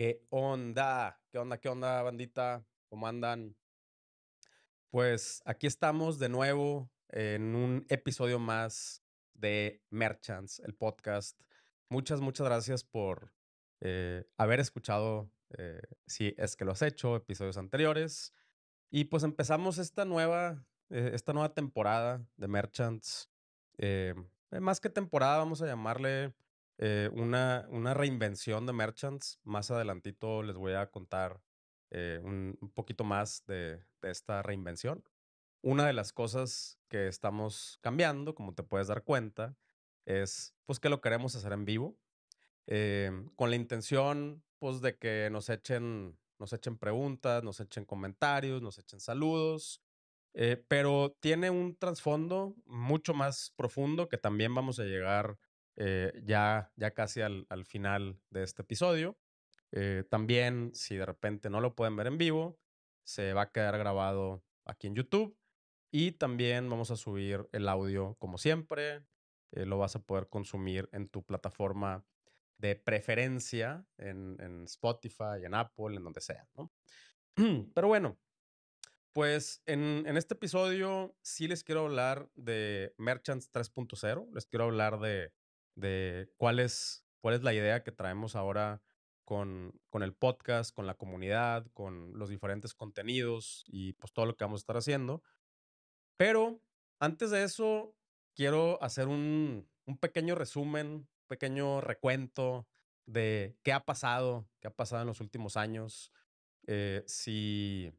[0.00, 1.20] ¿Qué onda?
[1.30, 1.58] ¿Qué onda?
[1.58, 2.66] ¿Qué onda, bandita?
[2.88, 3.54] ¿Cómo andan?
[4.88, 11.38] Pues aquí estamos de nuevo en un episodio más de Merchants, el podcast.
[11.90, 13.34] Muchas, muchas gracias por
[13.82, 18.32] eh, haber escuchado, eh, si es que lo has hecho, episodios anteriores.
[18.90, 23.28] Y pues empezamos esta nueva, eh, esta nueva temporada de Merchants.
[24.50, 26.32] más que temporada, vamos a llamarle
[27.12, 29.38] una, una reinvención de Merchants.
[29.44, 31.40] Más adelantito les voy a contar
[31.90, 35.04] un, un, poquito más de, de esta reinvención.
[35.62, 39.56] Una de las cosas que estamos cambiando, como te puedes dar cuenta,
[40.06, 41.98] es pues que lo queremos hacer en vivo,
[42.66, 48.62] em, con la intención pues de que nos echen, nos echen preguntas, nos echen comentarios,
[48.62, 49.82] nos echen saludos,
[50.34, 55.38] eh, pero tiene un trasfondo mucho más profundo que también vamos a llegar
[55.82, 59.18] eh, ya, ya casi al, al, final de este episodio.
[59.72, 62.60] Eh, también, si de repente no lo pueden ver en vivo,
[63.02, 65.38] se va a quedar grabado aquí en YouTube
[65.90, 69.06] y también vamos a subir el audio como siempre.
[69.52, 72.04] Eh, lo vas a poder consumir en tu plataforma
[72.58, 76.70] de preferencia, en, en Spotify, en Apple, en donde sea, ¿no?
[77.74, 78.18] Pero bueno,
[79.14, 84.28] pues en, en, este episodio sí les quiero hablar de Merchants 3.0.
[84.34, 85.32] Les quiero hablar de,
[85.74, 88.82] de cuál, es, cuál es la idea que traemos ahora
[89.24, 94.36] con, con, el podcast, con la comunidad, con los diferentes contenidos y pues todo lo
[94.36, 95.22] que vamos a estar haciendo.
[96.16, 96.60] Pero
[96.98, 97.94] antes de eso,
[98.34, 102.66] quiero hacer un, un pequeño resumen, pequeño recuento
[103.06, 106.12] de qué ha pasado, qué ha pasado en los últimos años.
[106.66, 107.92] Eh, si,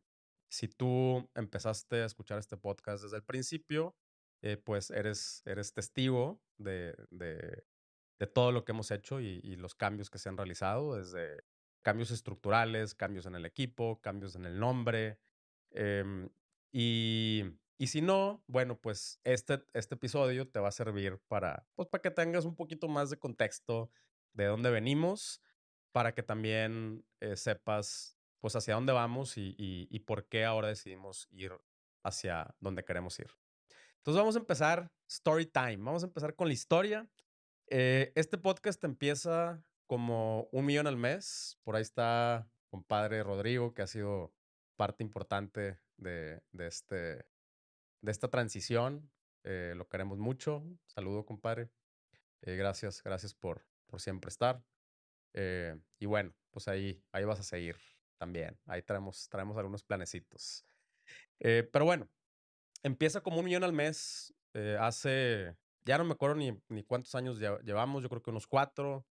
[0.49, 3.95] si tú empezaste a escuchar este podcast desde el principio,
[4.41, 7.63] eh, pues eres, eres testigo de, de,
[8.19, 11.43] de, todo lo que hemos hecho y, los cambios que se han realizado, desde
[11.81, 15.19] cambios estructurales, cambios en el equipo, cambios en el nombre.
[15.71, 16.29] Eh,
[16.71, 17.43] y
[17.81, 22.03] y si no, bueno, pues este, este episodio te va a servir para, pues para
[22.03, 23.89] que tengas un poquito más de contexto
[24.33, 25.41] de dónde venimos,
[25.91, 30.67] para que también eh, sepas pues hacia dónde vamos y, y, y, por qué ahora
[30.67, 31.53] decidimos ir
[32.03, 33.31] hacia donde queremos ir.
[34.01, 37.07] Entonces vamos a empezar story time, vamos a empezar con la historia.
[37.67, 43.81] Eh, este podcast empieza como un millón al mes, por ahí está compadre Rodrigo, que
[43.81, 44.33] ha sido
[44.75, 47.25] parte importante de, de este
[48.01, 49.09] de esta transición.
[49.43, 50.63] Eh, lo queremos mucho.
[50.87, 51.69] Saludo, compadre.
[52.41, 54.63] Eh, gracias, gracias por, por siempre estar.
[55.33, 57.77] Eh, y bueno, pues ahí, ahí vas a seguir
[58.17, 58.59] también.
[58.65, 60.65] Ahí traemos, traemos algunos planecitos.
[61.37, 62.09] pero bueno,
[62.83, 64.33] empieza como un millón al mes.
[64.79, 65.55] hace,
[65.85, 69.05] ya no me acuerdo ni, ni cuántos años llevamos, yo creo que unos cuatro.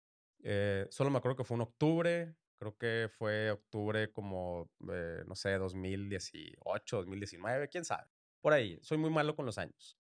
[0.90, 2.36] solo me acuerdo que fue en octubre.
[2.60, 8.08] Creo que fue octubre como, no sé, 2018, 2019, quién sabe.
[8.42, 9.98] Por ahí, soy muy malo con los años.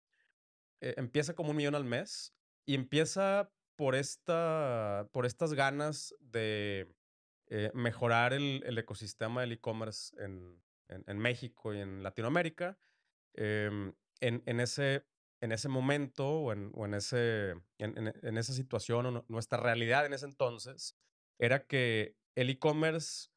[0.82, 2.34] Eh, empieza como un millón al mes
[2.66, 6.94] y empieza por, esta, por estas ganas de
[7.48, 12.78] eh, mejorar el, el, ecosistema del e-commerce en, en, en, México y en Latinoamérica.
[13.36, 15.06] Eh, en, en, ese,
[15.42, 20.06] en ese momento o en, o en, ese, en, en esa situación, o nuestra realidad
[20.06, 20.96] en ese entonces,
[21.40, 23.30] era que el e-commerce,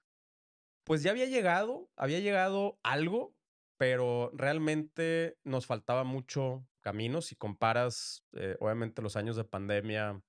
[0.84, 3.34] pues ya había llegado, había llegado algo,
[3.78, 7.20] pero realmente nos faltaba mucho camino.
[7.20, 10.22] Si comparas, eh, obviamente, los años de pandemia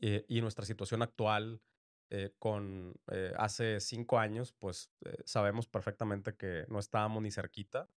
[0.00, 1.60] eh, y nuestra situación actual
[2.10, 7.90] eh, con eh, hace cinco años, pues eh, sabemos perfectamente que no estábamos ni cerquita.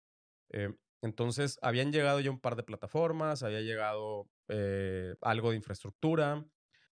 [1.01, 4.29] Entonces, habían llegado ya un par de plataformas, había llegado
[5.21, 6.45] algo de infraestructura,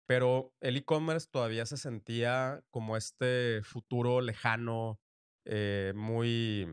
[0.07, 5.01] pero el e-commerce todavía se sentía como este futuro lejano,
[5.95, 6.67] muy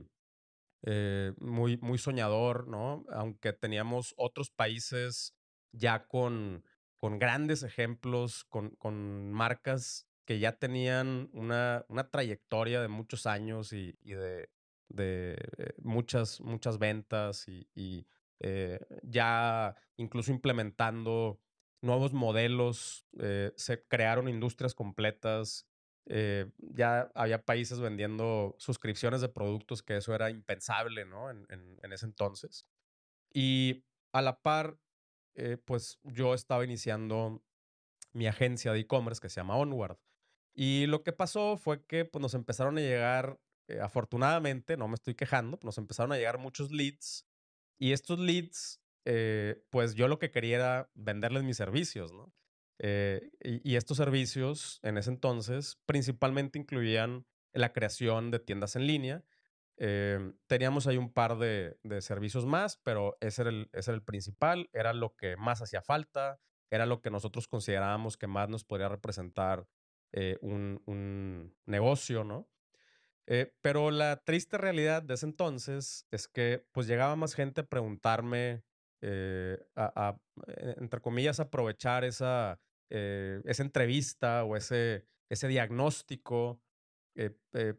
[0.88, 3.06] eh, muy, muy soñador, ¿no?
[3.09, 5.34] Aunque teníamos otros países
[5.72, 6.64] ya con,
[6.99, 13.73] con grandes ejemplos, con, con marcas que ya tenían una, una trayectoria de muchos años
[13.73, 14.49] y, y de,
[14.90, 18.05] de eh, muchas, muchas ventas y, y
[18.40, 21.40] eh, ya incluso implementando
[21.82, 25.67] nuevos modelos, eh, se crearon industrias completas
[26.76, 31.32] ya había países vendiendo suscripciones de productos que eso era impensable, ¿no?
[31.32, 32.67] En, en, ese entonces.
[33.34, 33.84] Y
[34.14, 34.78] a la par,
[35.66, 37.43] pues yo estaba iniciando
[38.14, 39.97] mi agencia de e-commerce que se llama Onward.
[40.55, 43.37] Y lo que pasó fue que pues, nos empezaron a llegar,
[43.67, 47.28] eh, afortunadamente, no me estoy quejando, nos empezaron a llegar muchos leads.
[47.78, 52.34] Y estos leads, eh, pues yo lo que quería era venderles mis servicios, ¿no?
[52.79, 59.23] Eh, y, estos servicios en ese entonces principalmente incluían la creación de tiendas en línea.
[59.78, 64.03] Em, teníamos ahí un par de, servicios más, pero ese era, el, ese era el
[64.03, 68.66] principal, era lo que más hacía falta, era lo que nosotros considerábamos que más nos
[68.66, 69.68] podría representar
[70.11, 72.50] eh, un, un, negocio, ¿no?
[73.27, 77.66] Eh, pero la triste realidad de ese entonces es que pues llegaba más gente a
[77.66, 78.63] preguntarme,
[79.01, 80.17] eh, a,
[80.77, 86.61] entre comillas, aprovechar esa, esa entrevista o ese, ese diagnóstico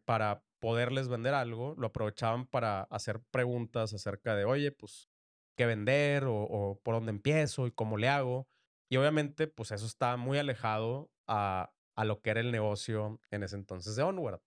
[0.04, 5.10] para poderles vender algo, lo aprovechaban para hacer preguntas acerca de, oye, pues,
[5.56, 6.24] ¿qué vender?
[6.24, 8.48] O, o por dónde empiezo y cómo le hago.
[8.90, 13.42] Y obviamente, pues eso está muy alejado a, a lo que era el negocio en
[13.42, 14.40] ese entonces de Onward.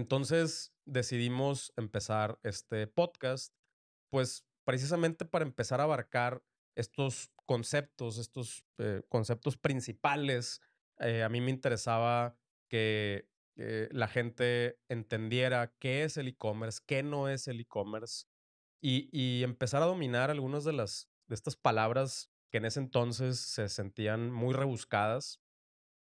[0.00, 3.54] Entonces decidimos empezar este podcast,
[4.10, 6.42] pues precisamente para empezar a abarcar
[6.74, 10.62] estos conceptos, estos eh, conceptos principales.
[10.98, 12.36] Eh, a mí me interesaba
[12.68, 13.28] que
[13.90, 18.24] la gente entendiera qué es el e-commerce, qué no es el e-commerce
[18.80, 23.68] y, empezar a dominar algunas de las de estas palabras que en ese entonces se
[23.68, 25.40] sentían muy rebuscadas,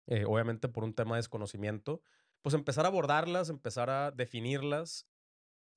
[0.06, 2.02] eh, obviamente por un tema de desconocimiento,
[2.42, 5.06] pues empezar a abordarlas, empezar a definirlas,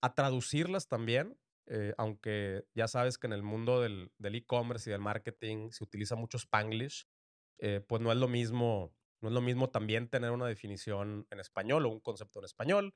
[0.02, 1.38] a traducirlas también,
[1.68, 6.16] eh, aunque ya sabes que en el mundo del e-commerce y del marketing se utiliza
[6.16, 7.08] mucho spanglish,
[7.60, 11.40] eh, pues no es lo mismo, no es lo mismo también tener una definición en
[11.40, 12.96] español o un concepto en español.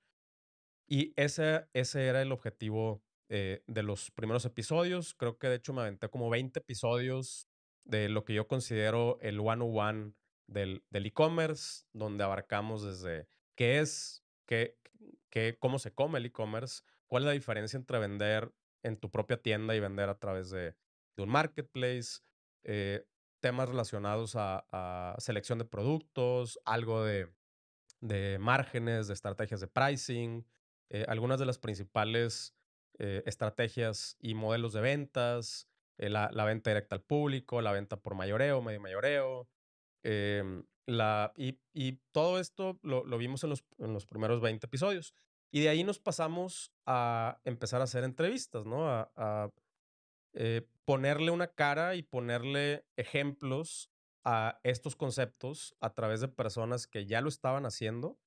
[0.88, 5.16] Y ese, ese era el objetivo de los primeros episodios.
[5.16, 7.50] Creo que de hecho me aventé como 20 episodios
[7.84, 10.14] de lo que yo considero el one-on-one
[10.48, 14.78] del e-commerce, donde abarcamos desde qué es, qué,
[15.30, 18.54] qué, cómo se come el e-commerce, cuál es la diferencia entre vender
[18.84, 20.76] en tu propia tienda y vender a través de,
[21.18, 22.20] un marketplace,
[22.64, 23.08] eh,
[23.40, 27.32] temas relacionados a, selección de productos, algo de,
[28.02, 30.46] de, márgenes, de estrategias de pricing,
[30.90, 32.56] eh, algunas de las principales
[33.00, 38.16] eh, estrategias y modelos de ventas, la, la, venta directa al público, la venta por
[38.16, 39.48] mayoreo, medio mayoreo,
[40.06, 40.64] Em,
[41.36, 45.16] y, todo esto lo, vimos en los, primeros 20 episodios.
[45.52, 48.88] Y de ahí nos pasamos a empezar a hacer entrevistas, ¿no?
[48.88, 49.50] A, a
[50.34, 53.90] eh, ponerle una cara y ponerle ejemplos
[54.24, 58.20] a estos conceptos a través de personas que ya lo estaban haciendo,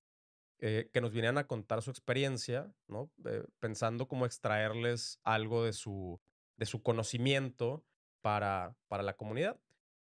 [0.59, 3.11] eh, que nos vinieran a contar su experiencia, ¿no?
[3.25, 6.21] Eh, pensando cómo extraerles algo de su,
[6.57, 7.85] de su conocimiento
[8.21, 9.61] para, para la comunidad.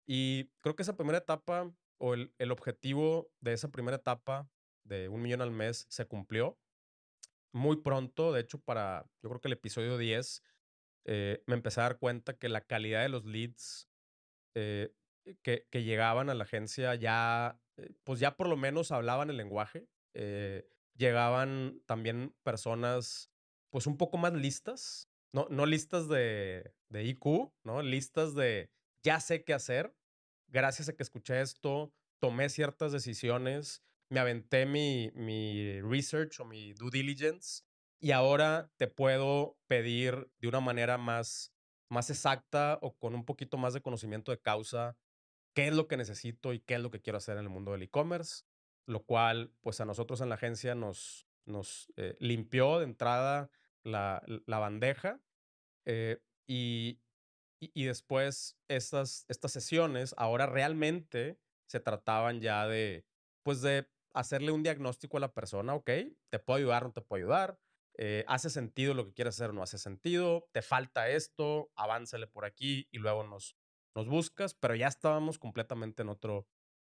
[0.06, 4.48] Y creo que esa primera etapa o el, el, objetivo de esa primera etapa
[4.84, 6.58] de un millón al mes se cumplió
[7.54, 8.32] muy pronto.
[8.32, 10.42] De hecho, para yo creo que el episodio 10
[11.06, 13.88] eh, me empecé a dar cuenta que la calidad de los leads
[14.54, 14.92] eh,
[15.42, 19.36] que, que, llegaban a la agencia ya, eh, pues ya por lo menos hablaban el
[19.36, 19.88] lenguaje.
[20.96, 23.30] llegaban también personas
[23.70, 27.82] pues un poco más listas, no, no listas de, de IQ, ¿no?
[27.82, 28.70] Listas de
[29.04, 29.94] ya sé qué hacer.
[30.48, 36.72] Gracias a que escuché esto, tomé ciertas decisiones, me aventé mi, mi research o mi
[36.72, 37.62] due diligence
[38.00, 41.52] y ahora te puedo pedir de una manera más,
[41.88, 44.96] más exacta o con un poquito más de conocimiento de causa
[45.54, 47.72] qué es lo que necesito y qué es lo que quiero hacer en el mundo
[47.72, 48.44] del e-commerce,
[48.86, 53.50] lo cual pues a nosotros en la agencia nos, nos eh, limpió de entrada
[53.82, 55.20] la, la bandeja
[55.84, 57.00] eh, y,
[57.74, 63.06] y, después estas, estas sesiones ahora realmente se trataban ya de,
[63.42, 65.90] pues de hacerle un diagnóstico a la persona, ok,
[66.30, 67.58] te puedo ayudar, no te puedo ayudar,
[67.96, 72.44] eh, hace sentido lo que quieres hacer, no hace sentido, te falta esto, avánzale por
[72.44, 73.56] aquí y luego nos,
[73.94, 76.48] nos buscas, pero ya estábamos completamente en otro,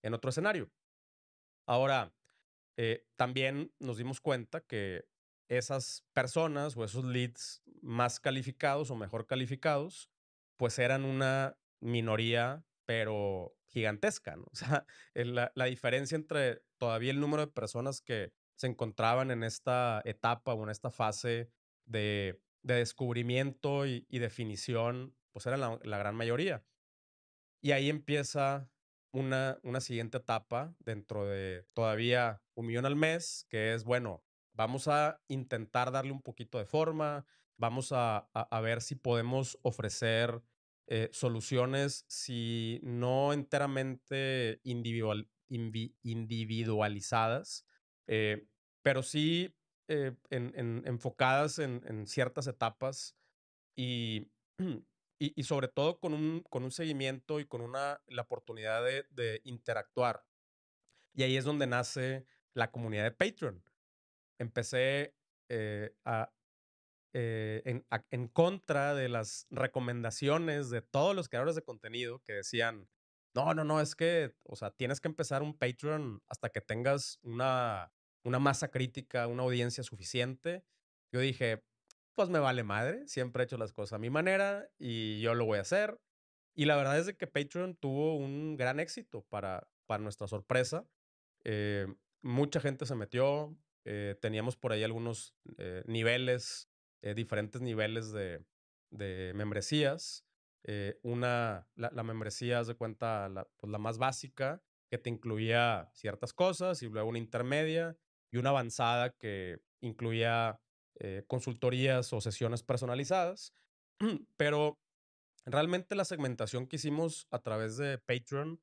[0.02, 0.70] en otro escenario.
[1.66, 2.14] Ahora,
[2.76, 5.04] eh, también nos dimos cuenta que
[5.48, 10.10] esas personas o esos leads más calificados o mejor calificados,
[10.58, 14.44] pues eran una minoría, pero gigantesca, ¿no?
[14.52, 14.84] O sea,
[15.14, 20.52] la, la, diferencia entre todavía el número de personas que se encontraban en esta etapa
[20.52, 21.48] o en esta fase
[21.86, 26.64] de, de descubrimiento y, y, definición, pues era la, la, gran mayoría.
[27.62, 28.68] Y ahí empieza
[29.12, 34.88] una, una siguiente etapa dentro de todavía un millón al mes, que es, bueno, vamos
[34.88, 37.26] a intentar darle un poquito de forma,
[37.58, 40.42] vamos a, a, ver si podemos ofrecer
[40.86, 47.66] eh, soluciones, si no enteramente individual, individualizadas,
[48.06, 48.46] eh,
[48.82, 49.54] pero sí
[49.88, 53.16] eh, en, en, enfocadas en, en, ciertas etapas
[53.76, 54.30] y
[55.18, 59.40] y, sobre todo con un, con un seguimiento y con una, la oportunidad de, de
[59.44, 60.24] interactuar.
[61.14, 62.24] Y ahí es donde nace
[62.54, 63.64] la comunidad de Patreon.
[64.38, 65.16] Empecé
[65.48, 66.32] eh, a,
[67.14, 72.88] eh, en, en, contra de las recomendaciones de todos los creadores de contenido que decían,
[73.34, 77.18] no, no, no, es que, o sea, tienes que empezar un Patreon hasta que tengas
[77.22, 77.92] una,
[78.24, 80.64] una masa crítica, una audiencia suficiente.
[81.12, 81.64] Yo dije,
[82.14, 85.46] pues me vale madre, siempre he hecho las cosas a mi manera y yo lo
[85.46, 85.98] voy a hacer.
[86.54, 90.86] Y la verdad es que Patreon tuvo un gran éxito para, para nuestra sorpresa.
[91.44, 91.86] Eh,
[92.20, 95.36] mucha gente se metió, eh, teníamos por ahí algunos
[95.86, 96.68] niveles,
[97.14, 98.44] diferentes niveles de,
[98.90, 100.24] de membresías.
[101.02, 106.32] una, la, la, membresía, de cuenta, la, pues la más básica, que te incluía ciertas
[106.32, 107.96] cosas, y luego una intermedia
[108.30, 110.60] y una avanzada que incluía
[111.26, 113.54] consultorías o sesiones personalizadas.
[114.36, 114.78] Pero
[115.50, 118.60] realmente la segmentación que hicimos a través de Patreon,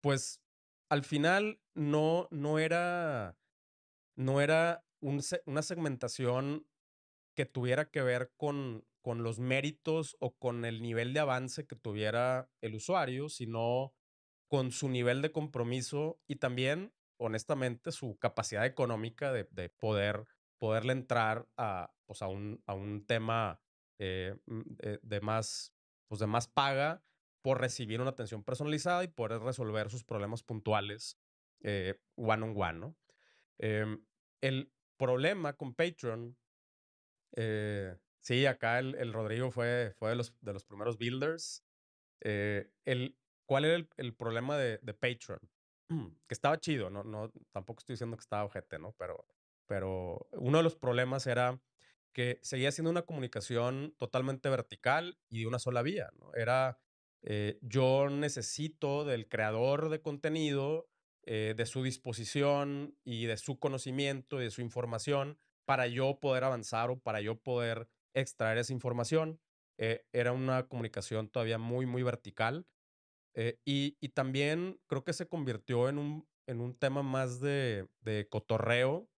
[0.00, 0.40] pues
[0.88, 3.36] al final no, no era,
[4.16, 6.66] no era una segmentación
[7.38, 11.76] que tuviera que ver con, con los méritos o con el nivel de avance que
[11.76, 13.94] tuviera el usuario, sino
[14.48, 20.26] con su nivel de compromiso y también, honestamente, su capacidad económica de, de poder,
[20.58, 23.60] poderle entrar a, pues a, un, a un tema
[24.00, 24.34] eh,
[25.00, 25.72] de, más,
[26.08, 27.04] pues de más paga
[27.40, 31.20] por recibir una atención personalizada y poder resolver sus problemas puntuales
[31.62, 32.96] eh, one on one, ¿no?
[33.58, 34.04] Em,
[34.40, 36.36] el problema con Patreon,
[37.36, 41.64] eh, sí, acá el, el, Rodrigo fue, fue de, los, de los primeros builders.
[42.20, 43.16] Eh, el,
[43.46, 45.40] ¿Cuál era el, el problema de, de, Patreon?
[46.26, 48.94] que estaba chido, no, no, tampoco estoy diciendo que estaba ojete, ¿no?
[48.98, 49.26] Pero,
[49.66, 51.60] pero uno de los problemas era
[52.12, 56.10] que seguía siendo una comunicación totalmente vertical y de una sola vía.
[56.34, 56.80] Era
[57.22, 60.88] eh, yo necesito del creador de contenido,
[61.24, 66.88] de su disposición y de su conocimiento y de su información para yo poder avanzar
[66.90, 69.38] o para yo poder extraer esa información.
[69.76, 72.66] Eh, era una comunicación todavía muy, muy vertical.
[73.64, 78.26] Y, y, también creo que se convirtió en un, en un tema más de, de
[78.28, 79.08] cotorreo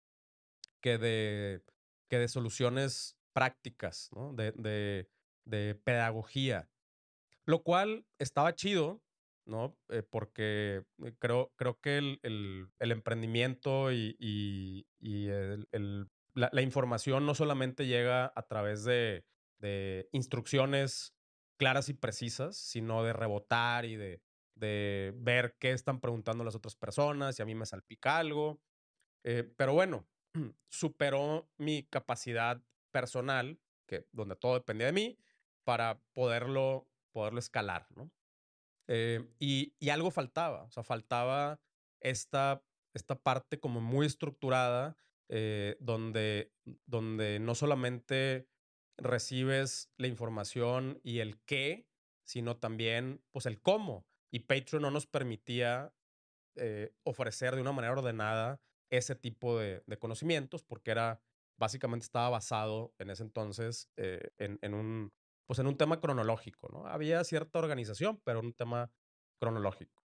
[0.82, 1.62] que de,
[2.10, 5.06] que de soluciones prácticas, de,
[5.44, 6.68] de, pedagogía.
[7.46, 9.00] Lo cual estaba chido,
[9.46, 9.76] ¿no?
[9.88, 17.34] Eh, porque eh, creo, creo que el, el, emprendimiento y, y el, la, información no
[17.34, 19.24] solamente llega a través de,
[19.58, 21.14] de, instrucciones
[21.58, 24.22] claras y precisas, sino de rebotar y de,
[24.54, 28.60] de ver qué están preguntando las otras personas, si a mí me salpica algo.
[29.24, 30.06] Eh, pero bueno,
[30.68, 35.18] superó mi capacidad personal, que, donde todo dependía de mí,
[35.64, 38.10] para poderlo poderlo escalar, ¿no?
[38.88, 41.60] Eh, y, y, algo faltaba, o sea, faltaba
[42.00, 44.96] esta, esta parte como muy estructurada,
[45.32, 46.52] eh, donde,
[46.86, 48.48] donde no solamente
[48.96, 51.86] recibes la información y el qué,
[52.24, 54.04] sino también pues el cómo.
[54.32, 55.94] Y Patreon no nos permitía
[56.56, 58.60] eh, ofrecer de una manera ordenada
[58.90, 61.22] ese tipo de, conocimientos porque era,
[61.56, 65.12] básicamente estaba basado en ese entonces eh, en, en, un,
[65.46, 66.88] pues en un tema cronológico, ¿no?
[66.88, 68.90] Había cierta organización, pero un tema
[69.38, 70.04] cronológico.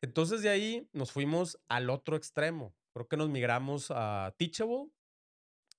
[0.00, 2.74] Entonces de ahí nos fuimos al otro extremo.
[2.98, 4.90] Creo que nos migramos a Teachable.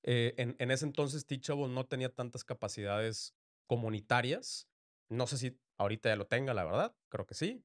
[0.03, 3.35] Eh, en, en, ese entonces Teachable no tenía tantas capacidades
[3.67, 4.69] comunitarias.
[5.09, 6.95] No sé si ahorita ya lo tenga, la verdad.
[7.09, 7.61] Creo que sí.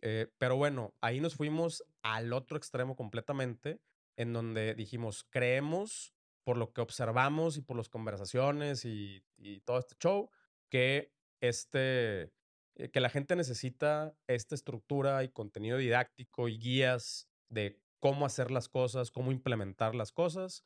[0.00, 3.80] Eh, pero bueno, ahí nos fuimos al otro extremo completamente,
[4.16, 9.80] en donde dijimos, creemos, por lo que observamos y por las conversaciones y, y todo
[9.80, 10.30] este show,
[10.70, 12.32] que este,
[12.76, 18.50] eh, que la gente necesita esta estructura y contenido didáctico y guías de cómo hacer
[18.50, 20.62] las cosas, cómo implementar las cosas.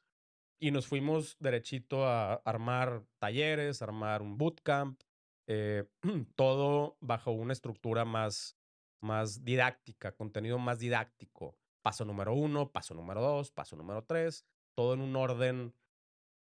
[0.59, 5.01] Y nos fuimos derechito a armar talleres, armar un bootcamp,
[5.47, 5.85] eh,
[6.35, 8.59] todo bajo una estructura más,
[9.01, 11.57] más didáctica, contenido más didáctico.
[11.81, 15.73] Paso número uno, paso número dos, paso número tres, todo en un orden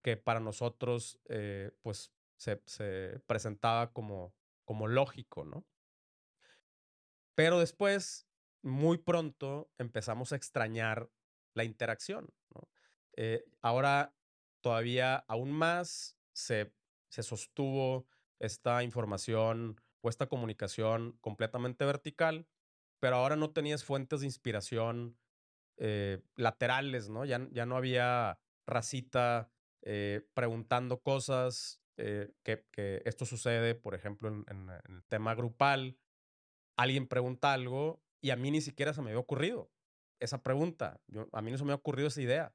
[0.02, 2.58] que para nosotros, eh, pues se,
[3.26, 4.34] presentaba como,
[4.66, 5.64] como lógico, ¿no?
[7.34, 8.28] Pero después,
[8.62, 11.10] muy pronto, empezamos a extrañar
[11.54, 12.32] la interacción.
[13.16, 14.14] Eh, ahora,
[14.62, 16.72] todavía aún más se,
[17.08, 18.06] se sostuvo
[18.38, 22.46] esta información o esta comunicación completamente vertical,
[23.00, 25.18] pero ahora no tenías fuentes de inspiración
[25.76, 27.24] eh, laterales, ¿no?
[27.24, 29.50] Ya, ya no había racita
[29.82, 35.96] eh, preguntando cosas que, esto sucede, por ejemplo, en, en, el tema grupal,
[36.76, 39.70] alguien pregunta algo y a mí ni siquiera se me había ocurrido
[40.20, 42.54] esa pregunta, yo, a mí no se me ha ocurrido esa idea,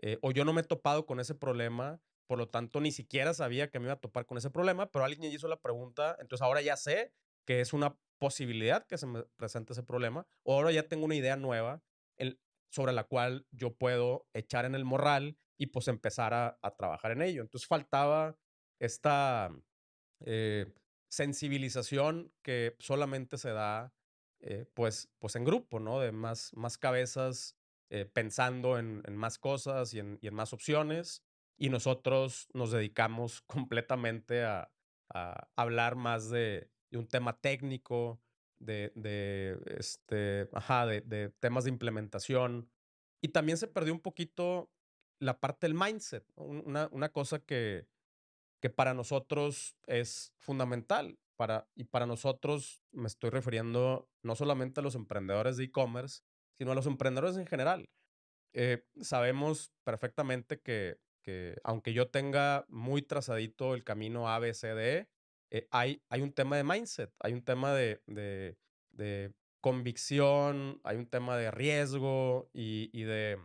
[0.00, 3.34] eh, o yo no me he topado con ese problema, por lo tanto ni siquiera
[3.34, 6.42] sabía que me iba a topar con ese problema, pero alguien hizo la pregunta, entonces
[6.42, 7.12] ahora ya sé
[7.44, 11.16] que es una posibilidad que se me presente ese problema, o ahora ya tengo una
[11.16, 11.82] idea nueva
[12.72, 17.20] sobre la cual yo puedo echar en el morral y pues empezar a, trabajar en
[17.20, 17.42] ello.
[17.42, 18.38] Entonces faltaba
[18.78, 19.50] esta
[20.24, 20.72] eh,
[21.10, 23.92] sensibilización que solamente se da
[24.40, 26.00] eh, pues, pues en grupo, ¿no?
[26.00, 27.56] De más, más cabezas
[27.90, 31.22] eh, pensando en, más cosas y en, más opciones.
[31.58, 34.70] Y nosotros nos dedicamos completamente a,
[35.56, 38.20] hablar más de, un tema técnico,
[38.60, 42.70] de, este, ajá, de temas de implementación.
[43.20, 44.70] Y también se perdió un poquito
[45.20, 47.86] la parte del mindset, una, una cosa que,
[48.60, 51.18] que para nosotros es fundamental.
[51.74, 56.22] Y para nosotros me estoy refiriendo no solamente a los emprendedores de e-commerce,
[56.58, 57.88] sino a los emprendedores en general.
[58.52, 64.74] Eh, sabemos perfectamente que, que, aunque yo tenga muy trazadito el camino A, B, C,
[64.74, 65.08] D,
[65.50, 68.58] eh, hay, hay un tema de mindset, hay un tema de, de,
[68.90, 73.38] de convicción, hay un tema de riesgo y, y de,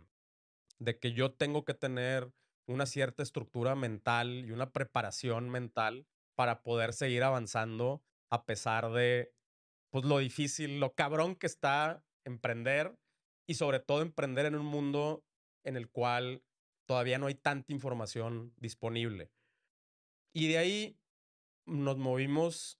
[0.78, 2.30] de que yo tengo que tener
[2.66, 6.06] una cierta estructura mental y una preparación mental
[6.36, 9.34] para poder seguir avanzando a pesar de
[9.90, 12.96] pues lo difícil, lo cabrón que está emprender
[13.48, 15.24] y sobre todo emprender en un mundo
[15.64, 16.44] en el cual
[16.86, 19.32] todavía no hay tanta información disponible.
[20.32, 20.98] Y de ahí
[21.64, 22.78] nos movimos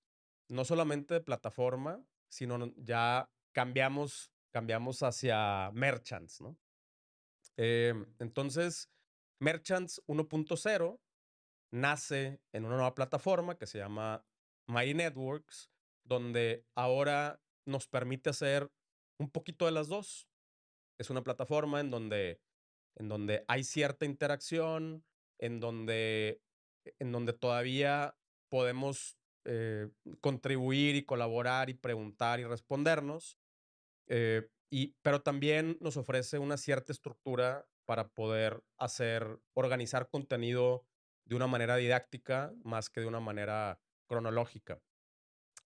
[0.48, 6.56] no solamente de plataforma, sino ya cambiamos, cambiamos hacia merchants, ¿no?
[7.56, 8.90] Em, entonces,
[9.40, 11.00] Merchants 1.0
[11.80, 14.26] nace en una nueva plataforma que se llama
[14.66, 15.70] My Networks,
[16.04, 18.70] donde ahora nos permite hacer
[19.18, 20.28] un poquito de las dos.
[20.98, 22.40] Es una plataforma en donde,
[22.96, 25.04] en donde hay cierta interacción,
[25.38, 26.40] en donde,
[26.98, 28.16] en donde todavía
[28.48, 33.38] podemos eh, contribuir y colaborar y preguntar y respondernos,
[34.08, 40.86] eh, y, pero también nos ofrece una cierta estructura para poder hacer, organizar contenido
[41.26, 44.80] de una manera didáctica más que de una manera cronológica.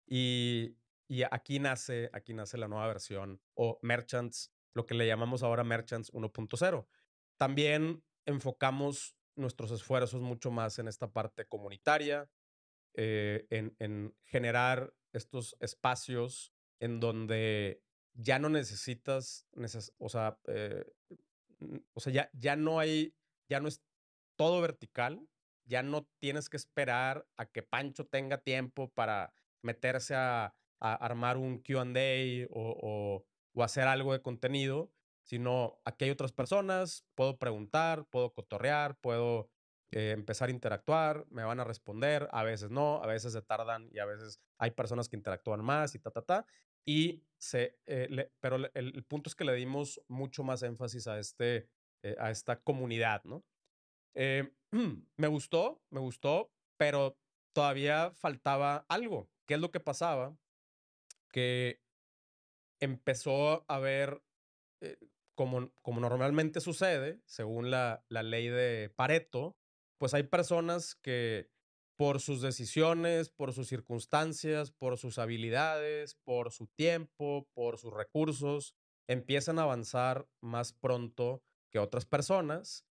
[0.08, 0.76] Y,
[1.08, 5.63] y aquí, nace, aquí nace la nueva versión o Merchants, lo que le llamamos ahora
[5.63, 6.88] Merchants 1.0.
[7.38, 12.30] También enfocamos nuestros esfuerzos mucho más en esta parte comunitaria,
[12.95, 17.82] eh, en, en, generar estos espacios en donde
[18.13, 19.48] ya no necesitas,
[19.98, 20.86] o sea, eh,
[21.93, 23.15] o sea, ya, ya no hay,
[23.48, 23.82] ya no es
[24.36, 25.28] todo vertical,
[25.69, 31.60] ya no tienes que esperar a que Pancho tenga tiempo para meterse a, armar un
[31.60, 31.84] QA
[32.49, 34.89] o, o, hacer algo de contenido,
[35.23, 39.49] sino aquí hay otras personas, puedo preguntar, puedo cotorrear, puedo
[39.91, 43.89] eh, empezar a interactuar, me van a responder, a veces no, a veces se tardan
[43.91, 46.45] y a veces hay personas que interactúan más y ta, ta, ta.
[46.86, 51.67] Y se, eh, pero el, punto es que le dimos mucho más énfasis a, este,
[52.03, 53.43] eh, a esta comunidad, ¿no?
[54.15, 57.17] Eh, me gustó, me gustó, pero
[57.53, 59.29] todavía faltaba algo.
[59.47, 60.38] ¿Qué es lo que pasaba?
[61.32, 61.82] Que
[62.79, 64.21] empezó a haber,
[65.36, 69.58] como, como normalmente sucede, según la, la ley de Pareto,
[69.97, 71.49] pues hay personas que
[71.97, 78.73] por sus decisiones, por sus circunstancias, por sus habilidades, por su tiempo, por sus recursos,
[79.10, 82.86] empiezan a avanzar más pronto que otras personas.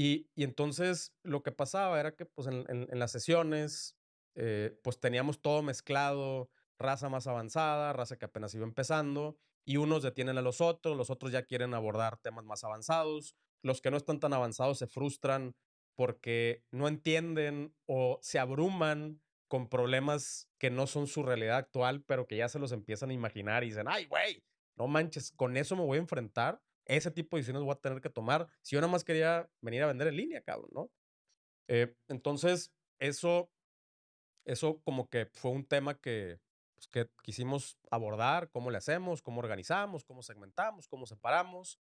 [0.00, 3.96] Y, entonces lo que pasaba era que pues en, las sesiones
[4.36, 10.04] eh, pues teníamos todo mezclado, raza más avanzada, raza que apenas iba empezando, y unos
[10.04, 13.34] detienen a los otros, los otros ya quieren abordar temas más avanzados,
[13.64, 15.56] los que no están tan avanzados se frustran
[15.96, 22.28] porque no entienden o se abruman con problemas que no son su realidad actual, pero
[22.28, 24.44] que ya se los empiezan a imaginar y dicen, ay, güey,
[24.76, 28.00] no manches, con eso me voy a enfrentar, ese tipo de decisiones voy a tener
[28.00, 28.48] que tomar.
[28.62, 30.90] Si yo nada más quería venir a vender en línea, cabrón, ¿no?
[31.68, 33.50] Eh, entonces, eso,
[34.44, 36.40] eso como que fue un tema que,
[36.74, 41.78] pues, que quisimos abordar, cómo le hacemos, cómo organizamos, cómo segmentamos, cómo separamos.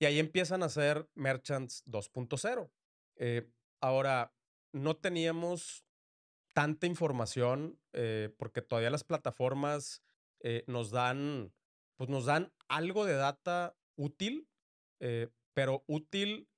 [0.00, 2.70] Y ahí empiezan a ser Merchants 2.0.
[3.16, 3.48] Eh,
[3.80, 4.34] ahora,
[4.72, 5.84] no teníamos
[6.52, 10.02] tanta información eh, porque todavía las plataformas
[10.40, 11.52] eh, nos dan,
[11.96, 14.48] pues nos dan algo de data útil,
[15.54, 16.48] pero útil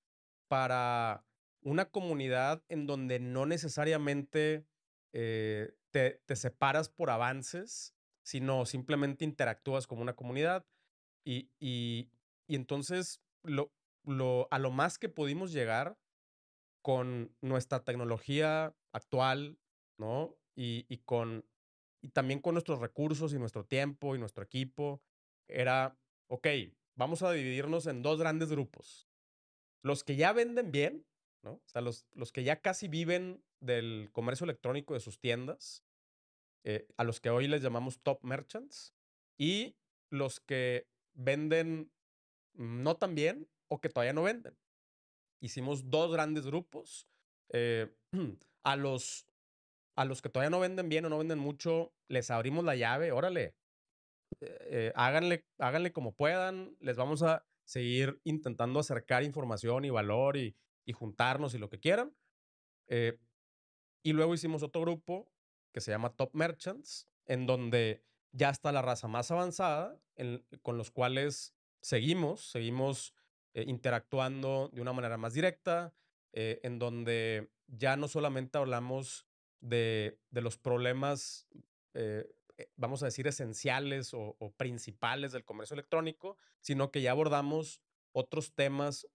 [0.48, 1.26] para
[1.62, 4.66] una comunidad en donde no necesariamente
[5.12, 10.64] eh, te, separas por avances, sino simplemente interactúas como una comunidad.
[11.24, 12.10] Y, y,
[12.46, 13.72] y entonces, lo,
[14.04, 15.98] lo, a lo más que pudimos llegar
[16.82, 19.58] con nuestra tecnología actual,
[19.98, 20.36] ¿no?
[20.54, 21.44] Y, y, con,
[22.00, 25.02] y también con nuestros recursos y nuestro tiempo y nuestro equipo,
[25.48, 26.46] era, ok,
[26.96, 29.08] vamos a dividirnos en dos grandes grupos.
[29.82, 31.06] Los que ya venden bien,
[31.42, 31.52] ¿no?
[31.52, 35.84] O sea, los, los que ya casi viven del comercio electrónico de sus tiendas,
[36.64, 38.94] eh, a los que hoy les llamamos top merchants,
[39.38, 39.76] y
[40.10, 41.92] los que venden
[42.54, 44.56] no tan bien o que todavía no venden.
[45.40, 47.06] Hicimos dos grandes grupos.
[47.50, 47.94] Eh,
[48.64, 49.26] a, los,
[49.94, 53.12] a los que todavía no venden bien o no venden mucho, les abrimos la llave,
[53.12, 53.54] órale,
[54.40, 60.56] eh, háganle, háganle como puedan, les vamos a seguir intentando acercar información y valor y,
[60.86, 62.16] y juntarnos y lo que quieran.
[62.88, 63.18] Eh,
[64.02, 65.28] y luego hicimos otro grupo
[65.72, 70.00] que se llama Top Merchants, en donde ya está la raza más avanzada,
[70.62, 73.14] con los cuales seguimos, seguimos
[73.52, 75.92] eh, interactuando de una manera más directa,
[76.32, 79.26] eh, en donde ya no solamente hablamos
[79.60, 81.48] de, de los problemas,
[82.76, 87.80] vamos a decir, esenciales o, principales del comercio electrónico, sino que ya abordamos
[88.12, 89.06] otros temas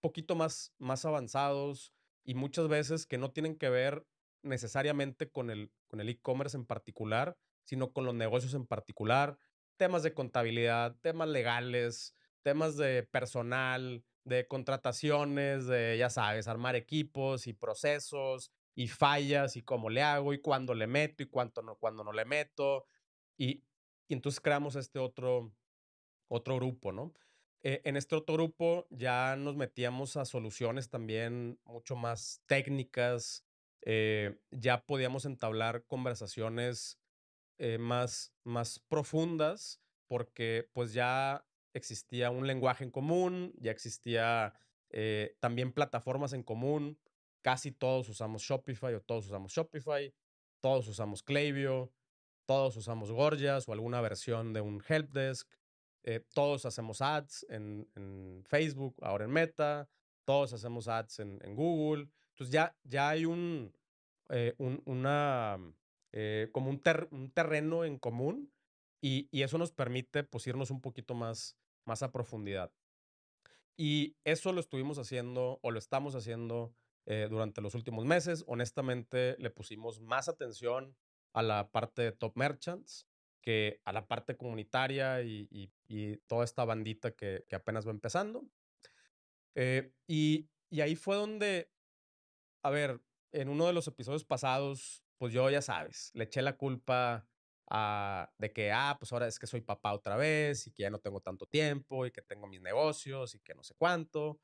[0.00, 1.92] poquito más, más avanzados
[2.24, 4.06] y muchas veces que no tienen que ver
[4.42, 9.38] necesariamente con el con el e-commerce en particular, sino con los negocios en particular,
[9.76, 17.46] temas de contabilidad, temas legales, temas de personal, de contrataciones, de, ya sabes, armar equipos
[17.46, 21.74] y procesos y fallas y cómo le hago y cuándo le meto y cuánto no,
[21.74, 22.86] cuándo no le meto.
[23.36, 23.64] Y,
[24.06, 25.52] y entonces creamos este otro,
[26.28, 27.12] otro grupo, ¿no?
[27.64, 33.44] Eh, en este otro grupo ya nos metíamos a soluciones también mucho más técnicas,
[33.82, 37.00] eh, ya podíamos entablar conversaciones
[37.58, 44.54] eh, más, más profundas porque pues ya existía un lenguaje en común, ya existía
[44.90, 46.96] eh, también plataformas en común,
[47.42, 50.12] casi todos usamos Shopify o todos usamos Shopify,
[50.60, 51.92] todos usamos Klaviyo,
[52.46, 55.48] todos usamos Gorgias o alguna versión de un helpdesk,
[56.04, 59.88] eh, todos hacemos ads en, Facebook, ahora en Meta,
[60.24, 62.08] todos hacemos ads en, Google.
[62.30, 63.74] Entonces ya, ya hay un,
[64.30, 65.58] eh, un una,
[66.12, 68.50] eh, como un, terreno en común
[69.02, 72.72] y, y, eso nos permite pues irnos un poquito más, más a profundidad.
[73.76, 76.74] Y eso lo estuvimos haciendo o lo estamos haciendo
[77.10, 78.44] eh, durante los últimos meses.
[78.46, 80.94] Honestamente, le pusimos más atención
[81.32, 83.08] a la parte de top merchants
[83.40, 87.92] que a la parte comunitaria y, y, y toda esta bandita que, que apenas va
[87.92, 88.44] empezando.
[89.54, 91.72] Eh, y, y, ahí fue donde,
[92.62, 93.00] a ver,
[93.32, 97.26] en uno de los episodios pasados, pues yo ya sabes, le eché la culpa
[97.70, 100.90] a, de que, ah, pues ahora es que soy papá otra vez y que ya
[100.90, 104.38] no tengo tanto tiempo y que tengo mis negocios y que no sé cuánto.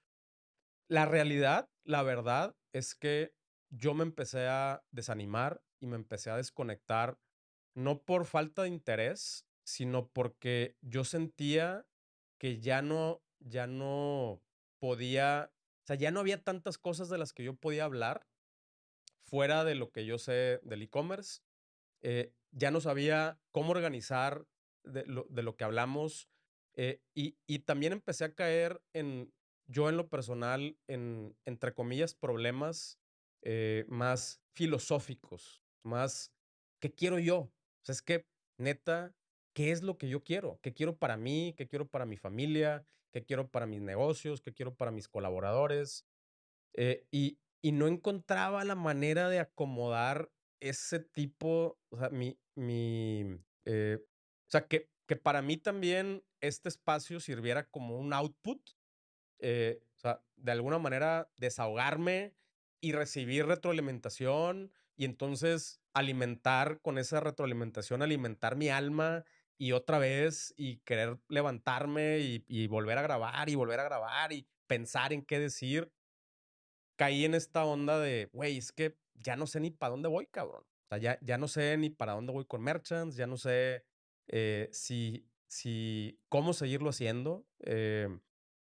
[0.89, 3.35] La realidad, la verdad, es que
[3.71, 7.19] yo me empecé a desanimar y me empecé a desconectar,
[7.75, 11.87] no por falta de interés, sino porque yo sentía
[12.39, 14.43] que ya no, ya no
[14.79, 18.27] podía, o sea, ya no había tantas cosas de las que yo podía hablar
[19.23, 21.41] fuera de lo que yo sé del e-commerce.
[22.03, 24.47] Eh, ya no sabía cómo organizar
[24.83, 26.29] de lo, de lo que hablamos
[26.75, 29.33] eh, y, y, también empecé a caer en,
[29.67, 32.99] yo en lo personal, en, entre comillas, problemas
[33.43, 36.33] eh, más filosóficos, más,
[36.81, 37.39] ¿qué quiero yo?
[37.39, 38.27] O sea, es que,
[38.59, 39.15] neta,
[39.55, 40.59] ¿qué es lo que yo quiero?
[40.63, 41.55] ¿Qué quiero para mí?
[41.57, 42.87] ¿Qué quiero para mi familia?
[43.13, 44.41] ¿Qué quiero para mis negocios?
[44.41, 46.07] ¿Qué quiero para mis colaboradores?
[46.75, 53.39] Eh, y, y no encontraba la manera de acomodar ese tipo, o sea, mi, mi,
[53.67, 58.61] eh, o sea, que, que para mí también este espacio sirviera como un output,
[59.45, 62.35] eh, o sea, de alguna manera desahogarme
[62.81, 69.25] y recibir retroalimentación y entonces alimentar con esa retroalimentación, alimentar mi alma
[69.59, 74.33] y otra vez y querer levantarme y, y volver a grabar y volver a grabar
[74.33, 75.93] y pensar en qué decir
[76.97, 80.27] caí en esta onda de, güey, es que ya no sé ni para dónde voy,
[80.27, 80.63] cabrón.
[80.63, 83.85] O sea, ya, ya no sé ni para dónde voy con merchants, ya no sé
[84.29, 87.47] eh, si, si, cómo seguirlo haciendo.
[87.61, 88.09] Eh,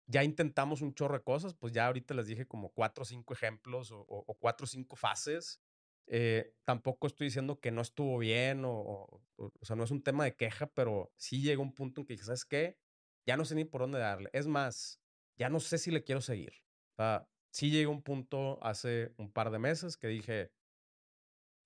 [0.05, 3.33] ya intentamos un chorro de cosas, pues ya ahorita les dije como cuatro o cinco
[3.33, 5.61] ejemplos o, o, o cuatro o cinco fases.
[6.07, 10.25] Eh, tampoco estoy diciendo que no estuvo bien o, o, sea, no es un tema
[10.25, 12.77] de queja, pero sí llega un punto en que, ¿sabes qué?
[13.25, 14.29] Ya no sé ni por dónde darle.
[14.33, 14.99] Es más,
[15.37, 16.53] ya no sé si le quiero seguir.
[16.93, 20.51] O sea, sí llegué a un punto hace un par de meses que dije,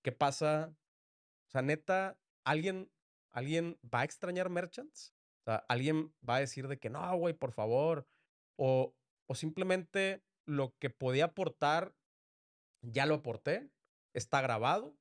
[0.02, 0.72] ¿qué pasa?
[1.48, 2.90] O sea, neta, ¿alguien,
[3.30, 5.14] ¿alguien va a extrañar merchants?
[5.40, 8.06] O sea, ¿alguien va a decir de que no, güey, por favor?
[8.58, 8.94] O,
[9.26, 11.94] o simplemente lo que podía aportar,
[12.82, 13.70] ya lo aporté,
[14.14, 14.96] está grabado.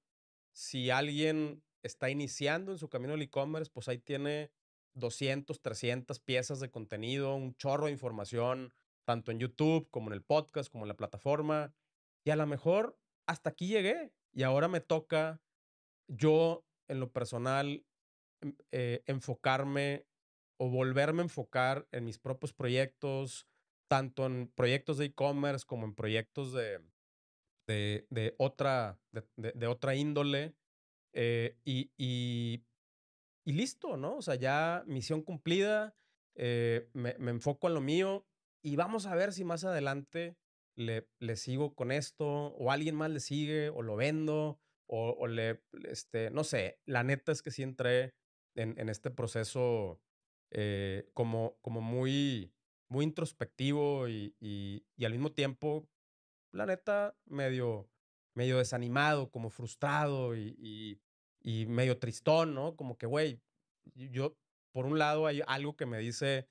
[0.53, 4.51] Si alguien está iniciando en su camino al e-commerce, pues ahí tiene
[4.95, 8.73] 200, 300 piezas de contenido, un chorro de información,
[9.05, 11.73] tanto en YouTube como en el podcast, como en la plataforma.
[12.25, 15.41] Y a lo mejor hasta aquí llegué y ahora me toca
[16.07, 17.85] yo en lo personal
[18.41, 20.05] em, eh, enfocarme
[20.57, 23.47] o volverme a enfocar en mis propios proyectos,
[23.89, 26.81] tanto en proyectos de e-commerce como en proyectos de,
[27.67, 28.99] de, otra,
[29.35, 30.55] de, otra índole.
[31.13, 32.63] Eh, y, y,
[33.45, 34.17] y, listo, ¿no?
[34.17, 35.95] O sea, ya misión cumplida,
[36.35, 38.27] eh, me, me, enfoco en lo mío
[38.63, 40.37] y vamos a ver si más adelante
[40.75, 45.61] le, le sigo con esto o alguien más le sigue o lo vendo o, le,
[45.83, 48.13] este, no sé, la neta es que sí entré
[48.55, 49.99] en, en este proceso
[50.51, 52.53] eh, como, como muy,
[52.89, 55.87] muy introspectivo y, y, y, al mismo tiempo,
[56.51, 57.89] la neta, medio,
[58.33, 61.01] medio desanimado, como frustrado y,
[61.41, 62.75] y medio tristón, ¿no?
[62.75, 63.41] Como que, güey,
[63.95, 64.37] yo,
[64.71, 66.47] por un lado hay algo que me dice,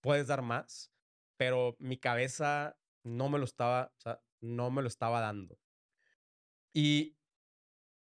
[0.00, 0.92] puedes dar más,
[1.36, 5.58] pero mi cabeza no me lo estaba, o sea, no me lo estaba dando.
[6.74, 7.16] Y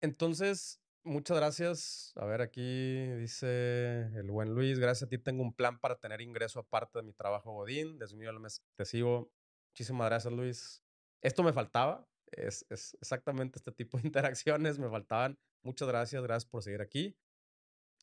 [0.02, 2.14] entonces, muchas gracias.
[2.16, 6.22] A ver, aquí dice el buen Luis, gracias a ti tengo un plan para tener
[6.22, 7.98] ingreso aparte de mi trabajo Godín.
[7.98, 9.32] Desde mi mes te sigo.
[9.70, 10.84] Muchísimas gracias, Luis.
[11.22, 12.08] Esto me faltaba.
[12.32, 15.38] Es, es, exactamente este tipo de interacciones me faltaban.
[15.64, 17.18] Muchas gracias, gracias por seguir aquí.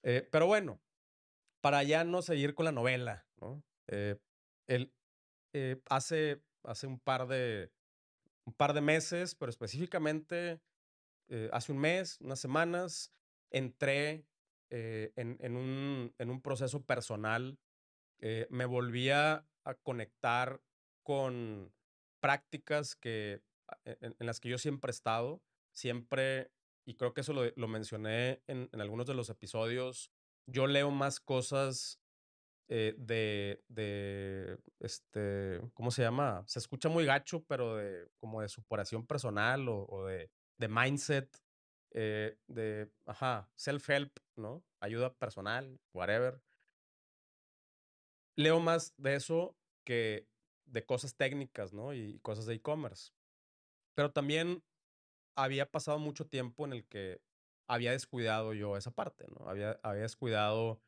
[0.02, 0.80] Eh, pero bueno,
[1.60, 3.62] para ya no seguir con la novela, ¿no?
[3.88, 4.16] Eh,
[4.66, 4.94] el,
[5.52, 7.72] eh, hace, hace un par de
[8.44, 10.62] un par de meses, pero específicamente
[11.28, 13.12] eh, hace un mes, unas semanas,
[13.50, 14.24] entré
[14.70, 17.58] eh, en, en, un, en, un, proceso personal,
[18.20, 20.62] eh, me volvía a conectar
[21.02, 21.72] con
[22.20, 23.42] prácticas que,
[23.84, 26.50] en, en, las que yo siempre he estado, siempre,
[26.86, 30.10] y creo que eso lo, lo mencioné en, algunos de los episodios,
[30.46, 32.00] yo leo más cosas
[32.68, 36.44] de, de, este, ¿cómo se llama?
[36.46, 41.38] Se escucha muy gacho, pero de, como de superación personal o de de mindset,
[41.92, 44.64] eh, de, ajá, self-help, ¿no?
[44.80, 46.42] Ayuda personal, whatever.
[48.36, 50.28] Leo más de eso que
[50.66, 51.94] de cosas técnicas, ¿no?
[51.94, 53.12] Y cosas de e-commerce.
[53.94, 54.64] Pero también
[55.36, 57.22] había pasado mucho tiempo en el que
[57.68, 59.48] había descuidado yo esa parte, ¿no?
[59.48, 60.80] Había, había descuidado,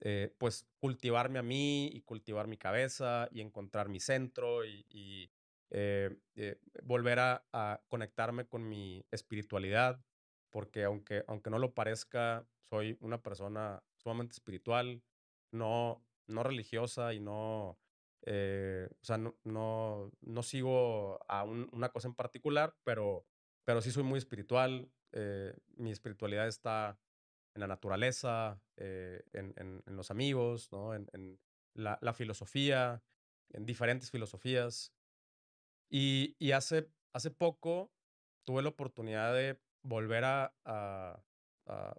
[0.00, 5.32] eh, pues, cultivarme a mí y cultivar mi cabeza y encontrar mi centro y
[5.74, 10.04] eh, eh, volver a, a, conectarme con mi espiritualidad,
[10.50, 15.02] porque aunque, aunque no lo parezca, soy una persona sumamente espiritual,
[15.50, 17.78] no, no religiosa y no,
[18.26, 23.24] eh, o sea, no, no, no sigo a un, una cosa en particular, pero,
[23.64, 24.90] pero sí soy muy espiritual.
[25.76, 26.98] mi espiritualidad está
[27.54, 30.94] en la naturaleza, en, en, en, los amigos, ¿no?
[30.94, 31.40] en, en
[31.72, 33.02] la, la, filosofía,
[33.54, 34.92] en diferentes filosofías.
[35.94, 37.92] Y, hace, hace poco
[38.44, 41.22] tuve la oportunidad de volver a,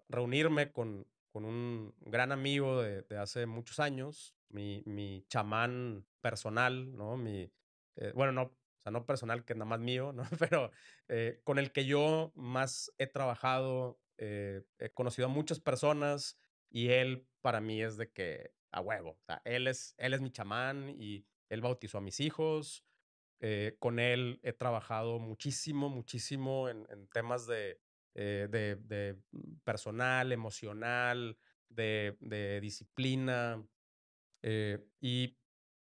[0.10, 7.18] reunirme con, con, un gran amigo de, hace muchos años, mi, mi chamán personal, ¿no?
[7.18, 7.52] Mi,
[7.98, 10.24] eh, bueno, no, o sea, no personal, que nada más mío, ¿no?
[10.40, 10.72] Pero
[11.08, 16.40] eh, con el que yo más he trabajado, eh, he conocido a muchas personas
[16.72, 20.22] y él para mí es de que a huevo, o sea, él es, él es
[20.22, 22.84] mi chamán y él bautizó a mis hijos,
[23.46, 27.78] eh, con él he trabajado muchísimo, muchísimo en, temas de,
[28.16, 29.18] eh, de,
[29.66, 33.62] personal, emocional, de, de disciplina.
[34.44, 35.36] Eh, y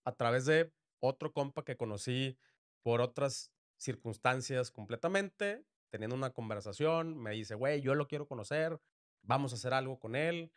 [0.06, 2.38] a través de otro compa que conocí
[2.82, 8.80] por otras circunstancias completamente, teniendo una conversación, me dice, güey, yo lo quiero conocer,
[9.22, 10.54] vamos a hacer algo con él.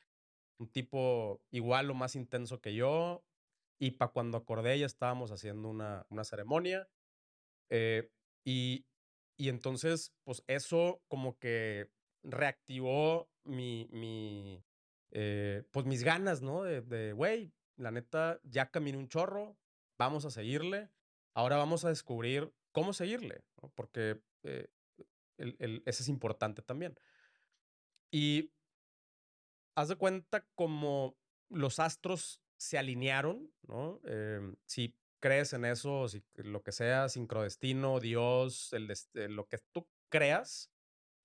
[0.57, 3.25] Un tipo igual o más intenso que yo,
[3.83, 6.89] y para cuando acordé ya estábamos haciendo una, una ceremonia.
[7.69, 8.13] Eh,
[8.45, 8.87] y,
[9.37, 11.91] y entonces, pues eso como que
[12.23, 14.65] reactivó mi, mi
[15.11, 16.63] eh, pues mis ganas, ¿no?
[16.63, 19.57] De, güey, la neta, ya caminé un chorro,
[19.99, 20.89] vamos a seguirle.
[21.35, 23.43] Ahora vamos a descubrir cómo seguirle,
[23.75, 24.69] porque eh,
[25.39, 26.97] el, el, ese es importante también.
[28.13, 28.53] Y
[29.75, 31.17] haz de cuenta como
[31.49, 34.01] los astros se alinearon, ¿no?
[34.05, 38.93] Eh, si, crees en eso, si, lo que sea, sincrodestino, Dios, el,
[39.35, 40.71] lo que tú creas,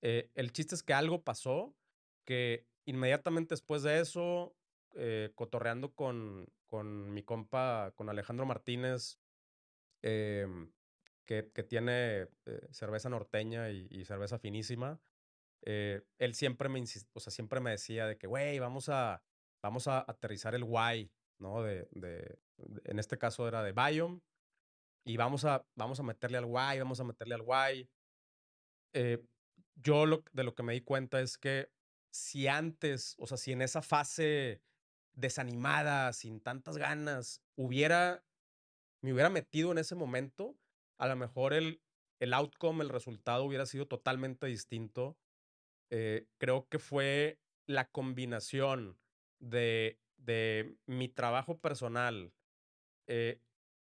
[0.04, 1.76] eh, el chiste es que algo pasó
[2.23, 4.56] que inmediatamente después de eso,
[4.93, 9.19] eh, cotorreando con, con mi compa, con Alejandro Martínez,
[10.04, 10.71] em,
[11.26, 15.02] que, que, tiene eh, cerveza norteña y, cerveza finísima,
[15.63, 19.23] él siempre me o sea, siempre me decía de que, güey, vamos a,
[19.62, 21.63] vamos a aterrizar el guay, ¿no?
[21.63, 22.39] De, de,
[22.84, 24.21] en este caso era de Biome,
[25.06, 27.89] y vamos a, vamos a meterle al guay, vamos a meterle al guay.
[28.93, 29.23] Eh,
[29.76, 31.71] yo lo, de lo que me di cuenta es que
[32.12, 34.62] si antes, o sea, si en esa fase
[35.13, 38.23] desanimada, sin tantas ganas, hubiera,
[39.02, 40.58] me hubiera metido en ese momento,
[41.00, 41.82] a lo mejor el,
[42.19, 45.17] el outcome, el resultado hubiera sido totalmente distinto.
[45.89, 49.00] Eh, creo que fue la combinación
[49.39, 52.34] de, de mi trabajo personal
[53.08, 53.41] eh,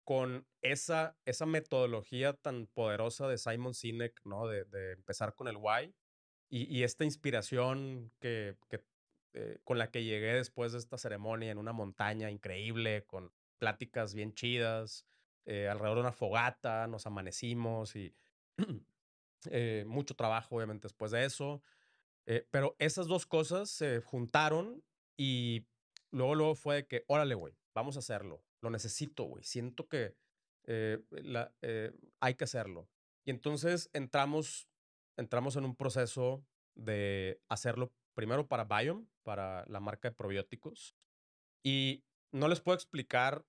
[0.04, 4.46] con esa, esa metodología tan poderosa de Simon Sinek, ¿no?
[4.46, 5.94] De, de empezar con el why
[6.50, 8.84] y, y esta inspiración que, que
[9.32, 14.14] eh, con la que llegué después de esta ceremonia en una montaña increíble, con pláticas
[14.14, 15.06] bien chidas,
[15.46, 18.14] eh, alrededor de una fogata, nos amanecimos y
[19.86, 21.62] mucho trabajo, obviamente, después de eso.
[22.50, 24.82] pero esas dos cosas se juntaron
[25.16, 25.66] y
[26.14, 28.42] luego, luego fue de que, órale, güey, vamos a hacerlo.
[28.60, 29.44] Lo necesito, güey.
[29.44, 30.16] Siento que
[31.10, 31.52] la,
[32.20, 32.88] hay que hacerlo.
[33.26, 34.68] Y entonces entramos,
[35.16, 40.96] entramos en un proceso de hacerlo primero para Biome, para la marca de probióticos.
[41.62, 43.44] Y no les puedo explicar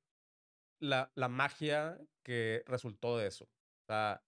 [0.80, 3.46] la, la magia que resultó de eso.
[3.46, 4.24] O sea,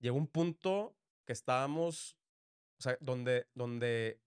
[0.00, 0.96] llegó un punto
[1.26, 2.16] que estábamos,
[2.78, 4.20] o sea, donde, donde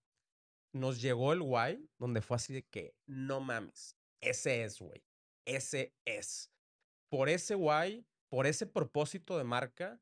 [0.74, 5.04] nos llegó el guay, donde fue así de que, no mames, ese es, güey,
[5.46, 6.52] ese es.
[7.10, 10.02] Por ese guay, por ese propósito de marca,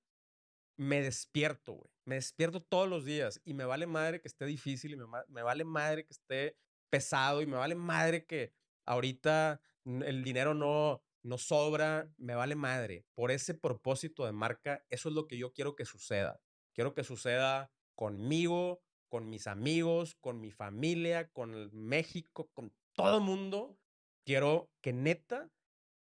[0.77, 1.91] me despierto, güey.
[2.05, 5.43] Me despierto todos los días y me vale madre que esté difícil y me, me,
[5.43, 6.57] vale madre que esté
[6.89, 8.53] pesado y me vale madre que
[8.85, 13.05] ahorita el dinero no, no sobra, me vale madre.
[13.13, 16.41] Por ese propósito de marca, eso es lo que yo quiero que suceda.
[16.73, 23.23] Quiero que suceda conmigo, con mis amigos, con mi familia, con México, con todo el
[23.23, 23.77] mundo.
[24.25, 25.49] Quiero que neta,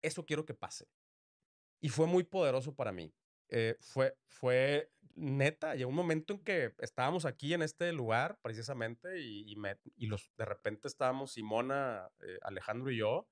[0.02, 0.86] eso quiero que pase.
[1.80, 3.14] Y fue muy poderoso para mí.
[3.48, 9.20] Eh, fue, fue neta, llegó un momento en que estábamos aquí en este lugar precisamente
[9.20, 9.54] y,
[9.96, 13.26] y, los, de repente estábamos Simona, eh, Alejandro y yo,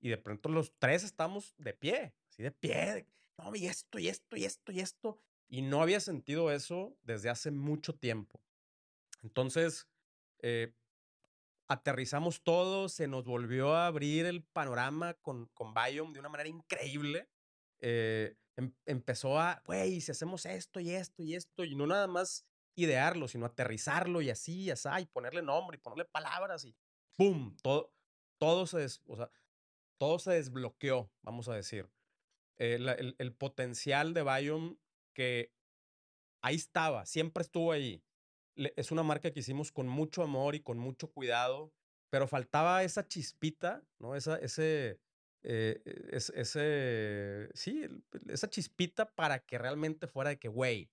[0.00, 3.06] y de pronto los tres estábamos de pie, así de pie,
[3.38, 7.30] no, y esto, y esto, y esto, y esto, y no había sentido eso desde
[7.30, 8.43] hace mucho tiempo.
[9.24, 9.88] Entonces,
[10.40, 10.72] eh,
[11.66, 16.48] aterrizamos todo, se nos volvió a abrir el panorama con, con Biome de una manera
[16.48, 17.28] increíble.
[17.80, 22.06] Eh, em, empezó a, güey, si hacemos esto y esto y esto, y no nada
[22.06, 26.76] más idearlo, sino aterrizarlo y así, y así, y ponerle nombre y ponerle palabras y
[27.16, 27.56] ¡pum!
[27.62, 27.94] Todo,
[28.38, 29.30] todo, se, o sea,
[29.98, 31.88] todo se desbloqueó, vamos a decir.
[32.58, 34.76] Eh, el, el, potencial de Biome
[35.14, 35.52] que
[36.42, 38.04] ahí estaba, siempre estuvo ahí.
[38.56, 41.72] Es una marca que hicimos con mucho amor y con mucho cuidado,
[42.10, 44.14] pero faltaba esa chispita, ¿no?
[44.14, 45.00] Esa, ese,
[45.42, 47.86] eh, es, ese, sí,
[48.28, 50.90] esa chispita para que realmente fuera de que, güey,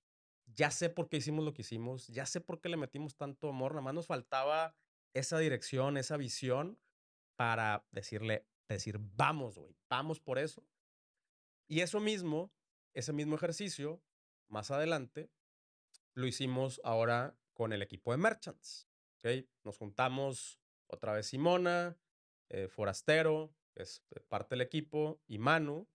[0.54, 3.50] ya sé por qué hicimos lo que hicimos, ya sé por qué le metimos tanto
[3.50, 4.76] amor, nada más nos faltaba
[5.14, 6.80] esa dirección, esa visión
[7.36, 10.64] para decirle, decir, vamos, güey, vamos por eso.
[11.68, 12.52] Y eso mismo,
[12.94, 14.02] ese mismo ejercicio,
[14.50, 15.30] más adelante,
[16.14, 18.88] lo hicimos ahora con el equipo de Merchants.
[19.20, 19.50] ¿okay?
[19.64, 21.98] Nos juntamos otra vez Simona,
[22.50, 25.88] eh, Forastero, es eh, parte del equipo, y Manu,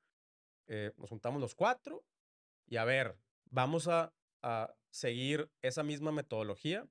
[0.69, 2.05] eh, nos juntamos los cuatro
[2.67, 6.89] y a ver, vamos a, a, seguir esa misma metodología.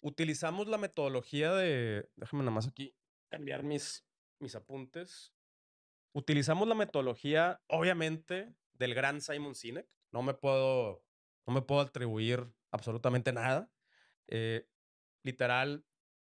[0.00, 2.94] Utilizamos la metodología de, déjame nada más aquí
[3.28, 4.04] cambiar mis,
[4.38, 5.32] mis apuntes.
[6.12, 9.88] Utilizamos la metodología, obviamente, del gran Simon Sinek.
[10.12, 11.04] No me puedo,
[11.46, 13.70] no me puedo atribuir absolutamente nada.
[14.28, 14.66] Eh,
[15.22, 15.84] literal,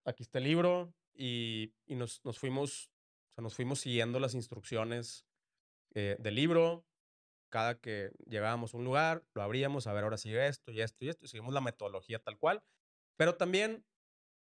[0.05, 2.91] aquí está el libro y, y nos, nos fuimos
[3.35, 5.25] o nos fuimos siguiendo las instrucciones
[5.93, 6.85] eh, del libro.
[7.49, 11.03] Cada que llegábamos a un lugar, lo abríamos, a ver, ahora sigue esto y esto
[11.03, 12.63] y esto, y seguimos la metodología tal cual.
[13.17, 13.85] Pero también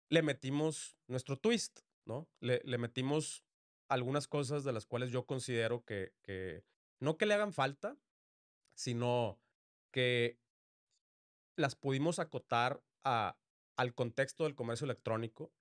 [0.09, 2.29] le metimos nuestro twist, ¿no?
[2.41, 3.45] Le, le metimos
[3.89, 6.65] algunas cosas de las cuales yo considero que, que,
[7.01, 7.97] no que le hagan falta,
[8.75, 9.41] sino
[9.91, 10.39] que
[11.57, 13.37] las pudimos acotar a,
[13.77, 15.53] al contexto del comercio electrónico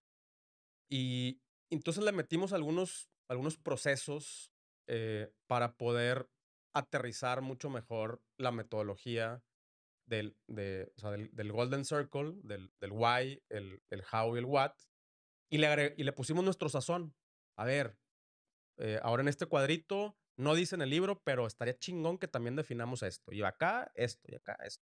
[0.90, 4.52] y entonces le metimos algunos algunos procesos
[4.88, 6.30] eh, para poder
[6.74, 9.42] aterrizar mucho mejor la metodología
[10.06, 10.92] del, del,
[11.32, 14.74] del, Golden Circle, del, del why, el, el, how y el what,
[15.50, 17.16] y le, y le pusimos nuestro sazón.
[17.58, 17.98] A ver,
[18.78, 22.58] eh, ahora en este cuadrito no dice en el libro, pero estaría chingón que también
[22.58, 23.32] definamos esto.
[23.32, 24.91] Y acá, esto, y acá, esto.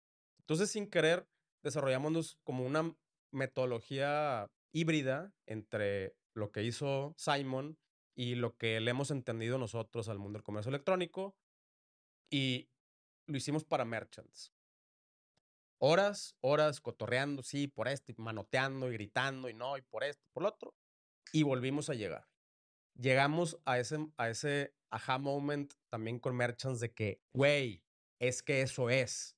[0.52, 1.26] Entonces, sin querer,
[1.64, 2.94] desarrollamos como una
[3.32, 7.80] metodología híbrida entre lo que hizo Simon
[8.18, 11.38] y lo que le hemos entendido nosotros al mundo del comercio electrónico.
[12.30, 12.70] Y
[13.28, 14.52] lo hicimos para merchants.
[15.80, 20.28] Horas, horas cotorreando, sí, por esto, y manoteando y gritando, y no, y por esto,
[20.34, 20.76] por lo otro.
[21.32, 22.28] Y volvimos a llegar.
[23.00, 27.86] Llegamos a ese, a ese aha moment también con merchants de que, güey,
[28.20, 29.38] es que eso es.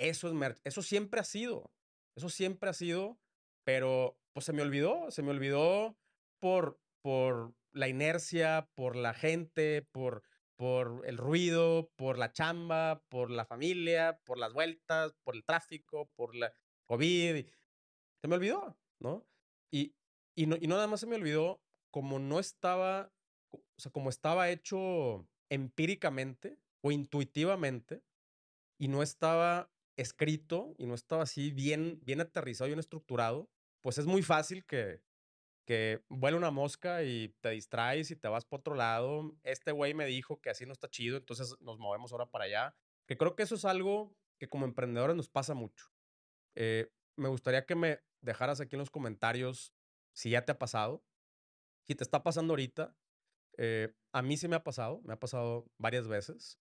[0.00, 1.70] Eso es Eso siempre ha sido.
[2.16, 3.18] Eso siempre ha sido,
[3.64, 5.94] pero pues se me olvidó, se me olvidó
[6.40, 10.22] por, por la inercia, por la gente, por,
[10.56, 16.10] por el ruido, por la chamba, por la familia, por las vueltas, por el tráfico,
[16.16, 16.50] por la
[16.86, 17.46] COVID.
[18.22, 19.26] Se me olvidó, ¿no?
[19.70, 19.94] Y,
[20.34, 23.12] y no, y no nada más se me olvidó, como no estaba,
[23.52, 28.02] o sea, como estaba hecho empíricamente o intuitivamente
[28.78, 29.70] y no estaba
[30.00, 35.02] escrito y no estaba así bien, bien aterrizado, bien estructurado, pues es muy fácil que,
[35.66, 39.36] que vuela una mosca y te distraes y te vas por otro lado.
[39.42, 42.74] Este güey me dijo que así no está chido, entonces nos movemos ahora para allá.
[43.06, 45.86] Que creo que eso es algo que como emprendedores nos pasa mucho.
[46.54, 49.74] Eh, me gustaría que me dejaras aquí en los comentarios
[50.12, 51.04] si ya te ha pasado,
[51.86, 52.96] si te está pasando ahorita.
[53.58, 56.58] Eh, a mí sí me ha pasado, me ha pasado varias veces.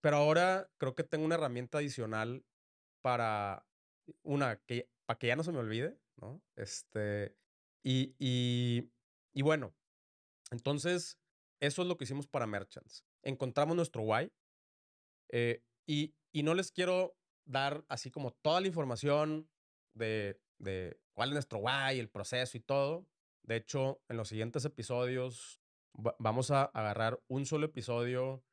[0.00, 2.44] Pero ahora creo que tengo una herramienta adicional
[3.02, 3.66] para
[4.22, 6.42] una que para que ya no se me olvide, ¿no?
[6.54, 7.34] Este,
[7.82, 8.90] y, y,
[9.32, 9.74] y bueno,
[10.50, 11.18] entonces,
[11.60, 13.06] eso es lo que hicimos para Merchants.
[13.22, 14.30] Encontramos nuestro why
[15.30, 19.48] eh, y, y no les quiero dar así como toda la información
[19.94, 23.06] de, de cuál es nuestro why, el proceso y todo.
[23.42, 25.58] De hecho, en los siguientes episodios
[26.18, 28.44] vamos a agarrar un solo episodio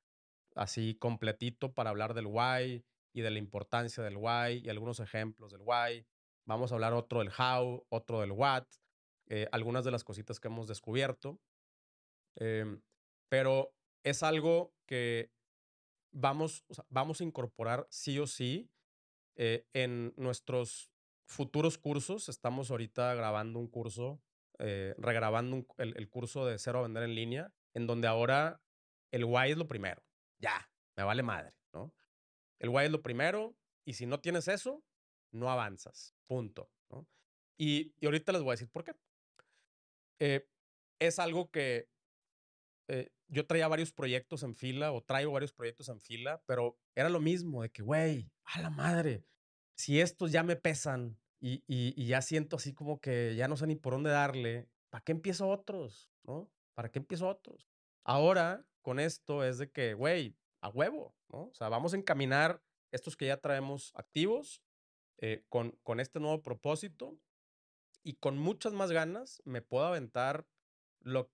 [0.56, 2.84] así completito para hablar del why
[3.14, 6.06] y de la importancia del why y algunos ejemplos del why.
[6.46, 8.66] Vamos a hablar otro del how, otro del what,
[9.28, 11.40] eh, algunas de las cositas que hemos descubierto.
[12.36, 12.82] Em,
[13.30, 15.32] pero es algo que
[16.12, 18.70] vamos, vamos a incorporar sí o sí
[19.36, 20.92] eh, en nuestros
[21.26, 22.30] futuros cursos.
[22.30, 24.22] Estamos ahorita grabando un curso,
[24.60, 28.62] eh, regrabando el, el, curso de cero a vender en línea, en donde ahora
[29.12, 30.05] el why es lo primero.
[30.40, 31.94] Ya, me vale madre, ¿no?
[32.60, 33.56] El why es lo primero
[33.86, 34.84] y si no tienes eso,
[35.32, 36.16] no avanzas.
[36.28, 36.70] Punto.
[37.58, 38.94] Y, y ahorita les voy a decir por qué.
[40.20, 40.48] Eh,
[41.00, 41.90] es algo que
[42.88, 47.10] eh, yo traía varios proyectos en fila o traigo varios proyectos en fila, pero era
[47.10, 49.26] lo mismo de que, güey, a la madre,
[49.76, 53.58] si estos ya me pesan y, y, y, ya siento así como que ya no
[53.58, 56.12] sé ni por dónde darle, ¿para qué empiezo otros?
[56.24, 56.50] ¿No?
[56.74, 57.70] ¿Para qué empiezo otros?
[58.04, 61.46] Ahora, con esto es de que, güey, a huevo, ¿no?
[61.46, 62.62] O sea, vamos a encaminar
[62.92, 64.62] estos que ya traemos activos
[65.18, 67.18] eh, con, con este nuevo propósito
[68.04, 70.46] y con muchas más ganas me puedo aventar
[71.00, 71.32] lo,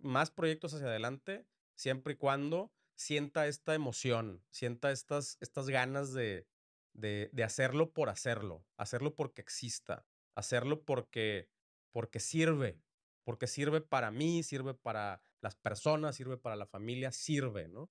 [0.00, 1.46] más proyectos hacia adelante,
[1.76, 6.48] siempre y cuando sienta esta emoción, sienta estas, estas ganas de,
[6.94, 11.48] de, de hacerlo por hacerlo, hacerlo porque exista, hacerlo porque,
[11.92, 12.82] porque sirve,
[13.22, 17.90] porque sirve para mí, sirve para las personas, sirve para la familia, sirve, ¿no?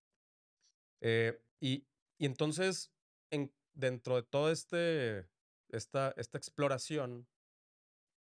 [1.01, 1.85] Eh, y,
[2.17, 2.91] y, entonces,
[3.31, 5.29] en, dentro de toda este,
[5.69, 7.27] esta, esta exploración,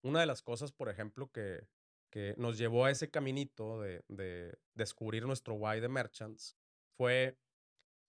[0.03, 1.67] una de las cosas, por ejemplo, que,
[2.11, 6.57] que nos llevó a ese caminito de, de descubrir nuestro why de merchants
[6.97, 7.37] fue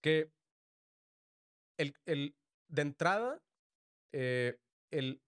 [0.02, 0.30] que
[1.78, 2.36] el, el,
[2.68, 3.42] de entrada,
[4.12, 4.58] eh,
[4.90, 5.20] el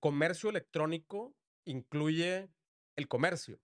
[0.00, 1.34] comercio electrónico
[1.64, 2.50] incluye
[2.96, 3.60] el comercio.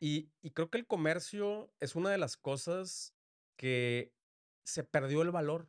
[0.00, 3.14] Y, creo que el comercio es una de las cosas
[3.56, 4.14] que
[4.64, 5.68] se perdió el valor.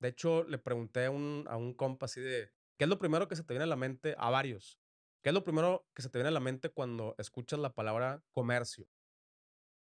[0.00, 3.26] De hecho, le pregunté a un, a un compa así de, ¿Qué es lo primero
[3.26, 4.78] que se te viene a la mente a varios?
[5.20, 8.22] ¿Qué es lo primero que se te viene a la mente cuando escuchas la palabra
[8.30, 8.88] comercio?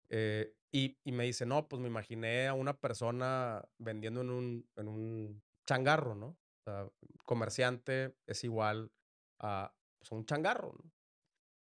[0.10, 4.70] Eh, y, y, me dice, no, pues me imaginé a una persona vendiendo en un,
[4.76, 6.38] en un changarro, ¿no?
[7.26, 8.92] Comerciante es igual
[9.40, 10.76] a, pues, un changarro.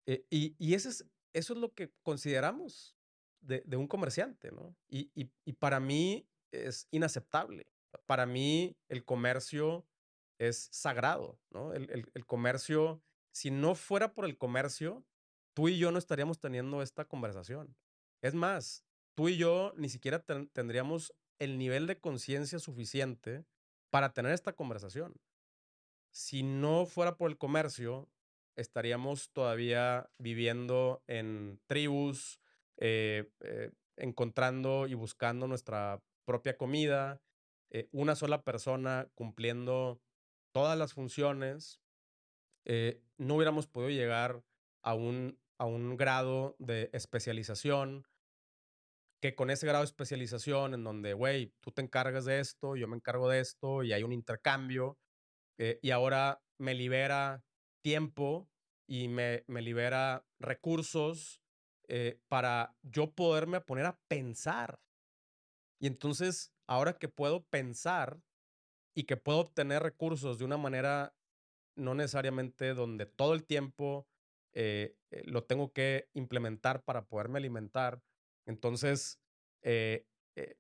[0.06, 2.96] Eh, y y ese es, eso es lo que consideramos
[3.42, 4.76] de, un comerciante, ¿no?
[4.88, 7.72] Y, y, para mí es inaceptable.
[8.06, 9.86] Para mí el comercio
[10.38, 11.74] es sagrado, ¿no?
[11.74, 13.02] El, el, comercio,
[13.32, 15.06] si no fuera por el comercio,
[15.54, 17.76] tú y yo no estaríamos teniendo esta conversación.
[18.22, 20.24] Es más, tú y yo ni siquiera
[20.54, 23.46] tendríamos el nivel de conciencia suficiente
[23.90, 25.16] para tener esta conversación.
[26.12, 28.10] Si no fuera por el comercio,
[28.60, 32.40] estaríamos todavía viviendo en tribus,
[32.78, 37.22] eh, eh, encontrando y buscando nuestra propia comida,
[37.72, 40.02] eh, una sola persona cumpliendo
[40.52, 41.82] todas las funciones,
[43.18, 44.44] no hubiéramos podido llegar
[44.84, 48.06] a un, a un grado de especialización,
[49.22, 52.88] que con ese grado de especialización en donde, güey, tú te encargas de esto, yo
[52.88, 55.00] me encargo de esto y hay un intercambio
[55.58, 57.44] y ahora me libera
[57.82, 58.49] tiempo
[58.90, 61.44] y me, me libera recursos
[61.88, 64.82] eh, para yo poderme poner a pensar.
[65.80, 68.20] Y entonces, ahora que puedo pensar
[68.96, 71.16] y que puedo obtener recursos de una manera
[71.76, 74.08] no necesariamente donde todo el tiempo
[74.54, 78.02] eh, eh, lo tengo que implementar para poderme alimentar,
[78.48, 79.22] entonces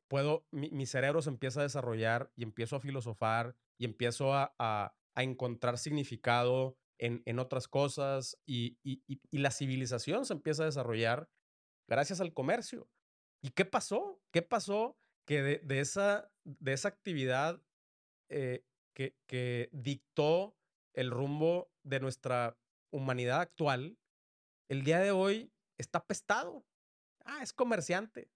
[0.07, 5.23] puedo, mi, cerebro se empieza a desarrollar y empiezo a filosofar y empiezo a, a
[5.23, 8.77] encontrar significado en, otras cosas y,
[9.31, 11.29] la civilización se empieza a desarrollar
[11.87, 12.89] gracias al comercio.
[13.41, 14.21] ¿Y qué pasó?
[14.31, 17.61] ¿Qué pasó que de, esa, de esa actividad
[18.29, 20.55] eh, que, que dictó
[20.93, 22.57] el rumbo de nuestra
[22.91, 23.97] humanidad actual,
[24.69, 26.65] el día de hoy está pestado?
[27.23, 28.29] Ah, es comerciante.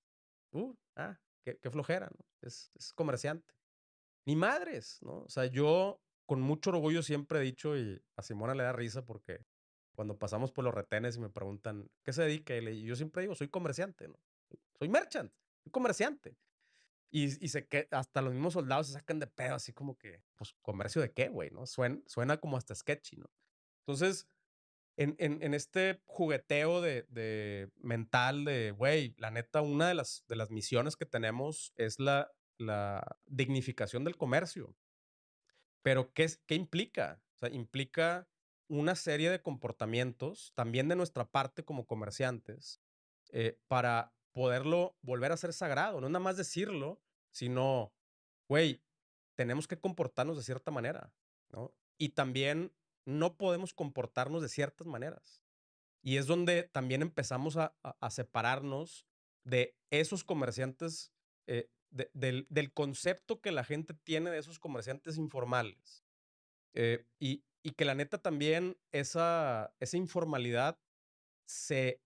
[0.51, 2.09] Uh, ah, qué, flojera.
[2.41, 3.53] Es, es comerciante.
[4.26, 5.24] Ni madres, ¿no?
[5.24, 5.99] O sea, yo
[6.34, 9.45] con mucho orgullo siempre he dicho, y a Simona le da risa porque
[9.93, 12.55] cuando pasamos por los retenes y me preguntan, ¿qué se dedica?
[12.57, 14.19] Y yo siempre digo, soy comerciante, ¿no?
[14.79, 15.31] Soy merchant,
[15.63, 16.36] soy comerciante.
[17.11, 20.23] Y, y sé que hasta los mismos soldados se sacan de pedo, así como que,
[20.34, 21.51] pues, ¿comercio de qué, güey?
[21.51, 21.67] ¿No?
[21.67, 23.29] Suena, suena como hasta sketchy, ¿no?
[23.81, 24.27] Entonces,
[24.97, 30.25] en, en, en este jugueteo de, de mental de, güey, la neta, una de las,
[30.27, 34.75] de las misiones que tenemos es la, la dignificación del comercio.
[35.84, 37.21] Pero, ¿qué, qué implica?
[37.51, 38.27] Implica
[38.67, 42.81] una serie de comportamientos, también de nuestra parte como comerciantes,
[43.29, 46.01] eh, para poderlo volver a ser sagrado.
[46.01, 47.93] No nada más decirlo, sino,
[48.47, 48.81] güey,
[49.36, 51.13] tenemos que comportarnos de cierta manera,
[51.49, 51.75] ¿no?
[51.97, 52.73] Y también
[53.05, 55.43] no podemos comportarnos de ciertas maneras.
[56.01, 57.75] Y es donde también empezamos a,
[58.09, 59.07] separarnos
[59.45, 61.13] de esos comerciantes
[61.47, 66.03] eh, del, concepto que la gente tiene de esos comerciantes informales.
[66.73, 67.43] Eh, y,
[67.77, 70.77] que la neta también esa, informalidad
[71.45, 72.01] se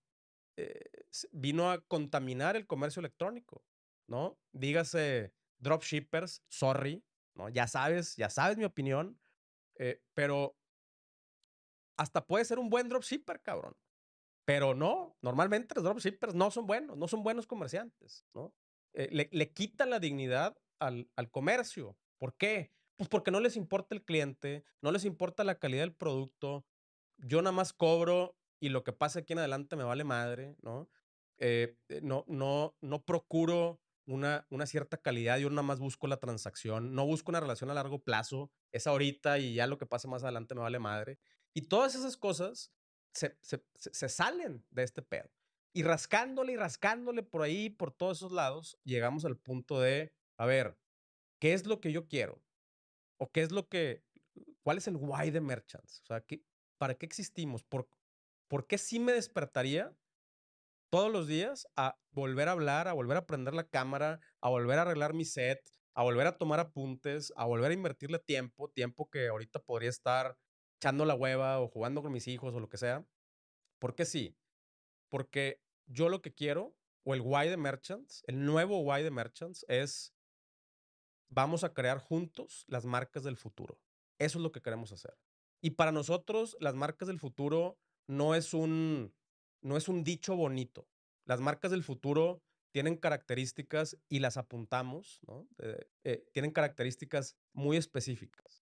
[0.56, 0.90] eh,
[1.32, 3.64] vino a contaminar el comercio electrónico,
[4.06, 4.38] ¿no?
[4.52, 7.48] Dígase dropshippers, sorry, ¿no?
[7.48, 9.18] Ya sabes, ya sabes mi opinión,
[9.76, 10.56] eh, pero
[11.96, 13.76] hasta puede ser un buen dropshipper, cabrón.
[14.44, 18.54] Pero no, normalmente los dropshippers no son buenos, no son buenos comerciantes, ¿no?
[18.98, 21.96] Eh, le, le quita la dignidad al, al comercio.
[22.18, 22.72] ¿Por qué?
[22.96, 26.66] Pues porque no les importa el cliente, no les importa la calidad del producto.
[27.18, 30.90] Yo nada más cobro y lo que pase aquí en adelante me vale madre, ¿no?
[31.38, 36.16] Eh, eh, no, no, no procuro una, una cierta calidad, yo nada más busco la
[36.16, 40.08] transacción, no busco una relación a largo plazo, es ahorita y ya lo que pase
[40.08, 41.20] más adelante me vale madre.
[41.54, 42.72] Y todas esas cosas
[43.12, 45.30] se, se, se salen de este pedo.
[45.72, 50.46] Y rascándole y rascándole por ahí, por todos esos lados, llegamos al punto de, a
[50.46, 50.78] ver,
[51.40, 52.42] ¿qué es lo que yo quiero?
[53.18, 54.02] ¿O qué es lo que,
[54.62, 56.00] cuál es el why de Merchants?
[56.02, 56.42] O sea, ¿qué,
[56.78, 57.62] ¿para qué existimos?
[57.64, 57.88] ¿Por,
[58.48, 59.94] ¿Por qué sí me despertaría
[60.90, 64.78] todos los días a volver a hablar, a volver a prender la cámara, a volver
[64.78, 65.60] a arreglar mi set,
[65.94, 70.38] a volver a tomar apuntes, a volver a invertirle tiempo, tiempo que ahorita podría estar
[70.80, 73.04] echando la hueva o jugando con mis hijos o lo que sea?
[73.78, 74.36] ¿Por qué sí?
[75.08, 79.64] Porque yo lo que quiero, o el why de Merchants, el nuevo why de Merchants
[79.68, 80.14] es,
[81.28, 83.80] vamos a crear juntos las marcas del futuro.
[84.18, 85.16] Eso es lo que queremos hacer.
[85.60, 89.14] Y para nosotros, las marcas del futuro no es un,
[89.62, 90.88] no es un dicho bonito.
[91.24, 95.48] Las marcas del futuro tienen características y las apuntamos, ¿no?
[95.58, 98.64] Eh, eh, tienen características muy específicas.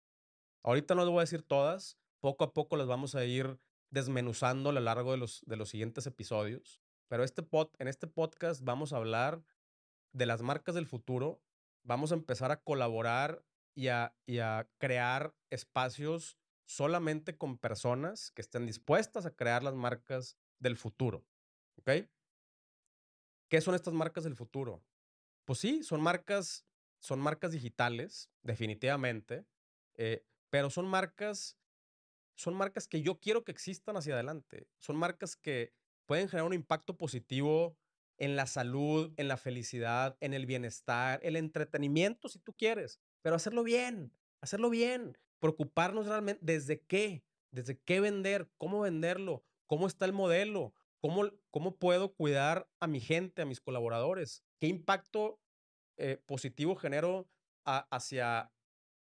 [0.64, 3.60] Ahorita no les voy a decir todas, poco a poco las vamos a ir
[3.96, 6.82] desmenuzando a lo largo de los, de los siguientes episodios.
[7.08, 9.42] Pero este pod, en este podcast vamos a hablar
[10.12, 11.42] de las marcas del futuro.
[11.84, 18.42] Vamos a empezar a colaborar y a, y a crear espacios solamente con personas que
[18.42, 21.26] estén dispuestas a crear las marcas del futuro.
[21.78, 22.10] ¿Ok?
[23.50, 24.84] ¿Qué son estas marcas del futuro?
[25.46, 26.66] Pues sí, son marcas,
[27.00, 29.46] son marcas digitales, definitivamente,
[29.94, 31.58] eh, pero son marcas
[32.36, 34.68] son marcas que yo quiero que existan hacia adelante.
[34.78, 35.74] Son marcas que
[36.06, 37.78] pueden generar un impacto positivo
[38.18, 43.36] en la salud, en la felicidad, en el bienestar, el entretenimiento, si tú quieres, pero
[43.36, 50.06] hacerlo bien, hacerlo bien, preocuparnos realmente desde qué, desde qué vender, cómo venderlo, cómo está
[50.06, 55.40] el modelo, cómo, cómo puedo cuidar a mi gente, a mis colaboradores, qué impacto
[55.98, 57.28] eh, positivo genero
[57.66, 58.52] hacia,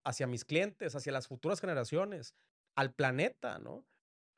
[0.06, 2.36] hacia mis clientes, hacia las futuras generaciones,
[2.76, 3.86] al planeta, ¿no?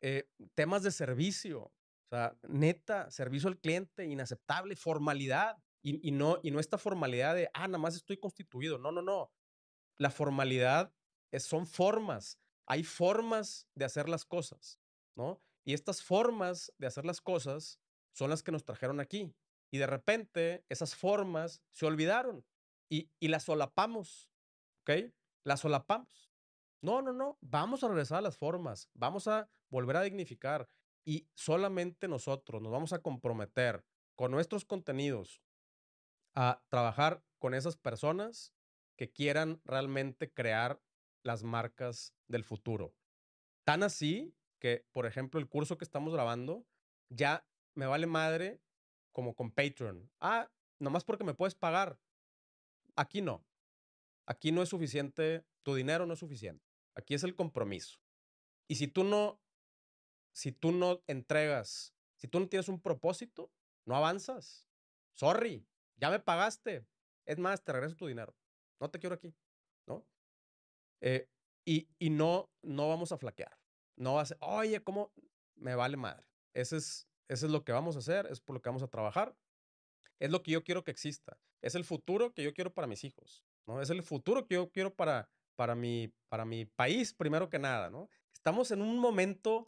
[0.02, 6.40] Eh, temas de servicio, o sea, neta, servicio al cliente, inaceptable, formalidad, y, y, no,
[6.42, 9.32] y no esta formalidad de, ah, nada más estoy constituido, no, no, no.
[9.98, 10.94] La formalidad
[11.32, 14.80] es, son formas, hay formas de hacer las cosas,
[15.16, 15.42] ¿no?
[15.66, 17.80] Y estas formas de hacer las cosas
[18.14, 19.34] son las que nos trajeron aquí.
[19.72, 22.46] Y de repente esas formas se olvidaron
[22.90, 24.32] y, y las solapamos,
[24.82, 25.14] ¿ok?
[25.44, 26.33] Las solapamos.
[26.84, 30.68] No, no, no, vamos a regresar a las formas, vamos a volver a dignificar
[31.06, 35.42] y solamente nosotros nos vamos a comprometer con nuestros contenidos
[36.36, 38.54] a trabajar con esas personas
[38.98, 40.82] que quieran realmente crear
[41.24, 42.94] las marcas del futuro.
[43.64, 46.66] Tan así que, por ejemplo, el curso que estamos grabando
[47.08, 48.62] ya me vale madre
[49.14, 50.12] como con Patreon.
[50.20, 51.98] Ah, nomás porque me puedes pagar.
[52.98, 53.46] Aquí no.
[54.26, 56.73] Aquí no es suficiente, tu dinero no es suficiente.
[56.96, 58.00] Aquí es el compromiso.
[58.68, 59.42] Y si tú no,
[60.34, 63.52] si tú no entregas, si tú no tienes un propósito,
[63.86, 64.68] no avanzas.
[65.14, 65.68] Sorry,
[65.98, 66.86] ya me pagaste.
[67.26, 68.36] Es más, te regreso tu dinero.
[68.80, 69.36] No te quiero aquí,
[69.88, 70.06] ¿no?
[71.02, 71.30] Eh,
[71.66, 73.58] y, y no, no vamos a flaquear.
[73.96, 75.14] No va a ser, oye, ¿cómo?
[75.56, 76.26] Me vale madre.
[76.54, 78.88] Ese es, eso es lo que vamos a hacer, es por lo que vamos a
[78.88, 79.36] trabajar.
[80.20, 81.40] Es lo que yo quiero que exista.
[81.62, 83.82] Es el futuro que yo quiero para mis hijos, ¿no?
[83.82, 87.90] Es el futuro que yo quiero para, para, mi, para mi país, primero que nada,
[87.90, 88.10] ¿no?
[88.34, 89.68] Estamos en un momento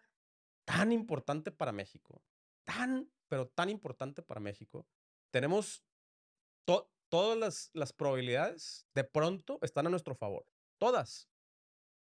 [0.65, 2.21] tan importante para México,
[2.63, 4.87] tan, pero tan importante para México.
[5.31, 5.83] Tenemos
[7.09, 10.45] todas las, las probabilidades de pronto están a nuestro favor,
[10.79, 11.29] todas.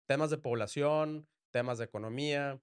[0.07, 2.61] Temas de población, temas de economía,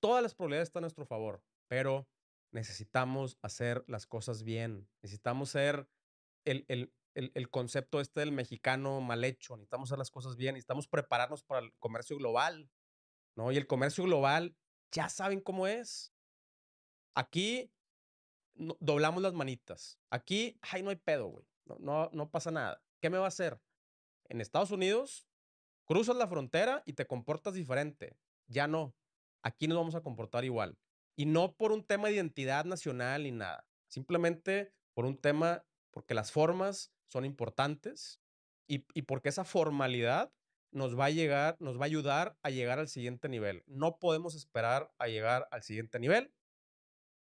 [0.00, 2.08] todas las probabilidades están a nuestro favor pero
[2.50, 4.88] necesitamos hacer las cosas bien.
[5.02, 5.86] Necesitamos ser
[6.44, 9.56] el, el, el, concepto este del mexicano mal hecho.
[9.56, 10.54] Necesitamos hacer las cosas bien.
[10.54, 12.70] Necesitamos prepararnos para el comercio global.
[13.34, 13.52] ¿no?
[13.52, 14.56] Y el comercio global,
[14.92, 16.12] ya saben cómo es.
[17.14, 17.72] Aquí
[18.54, 19.98] doblamos las manitas.
[20.10, 21.46] Aquí, ay, no hay pedo, güey.
[21.64, 22.82] No, no, no pasa nada.
[23.00, 23.60] ¿Qué me va a hacer?
[24.28, 25.26] En Estados Unidos,
[25.84, 28.16] cruzas la frontera y te comportas diferente.
[28.46, 28.94] Ya no.
[29.42, 30.78] Aquí nos vamos a comportar igual.
[31.16, 33.66] Y no por un tema de identidad nacional ni nada.
[33.88, 38.20] Simplemente por un tema, porque las formas son importantes
[38.66, 40.32] y, porque esa formalidad
[40.70, 43.64] nos va a llegar, nos va a ayudar a llegar al siguiente nivel.
[43.66, 46.34] No podemos esperar a llegar al siguiente nivel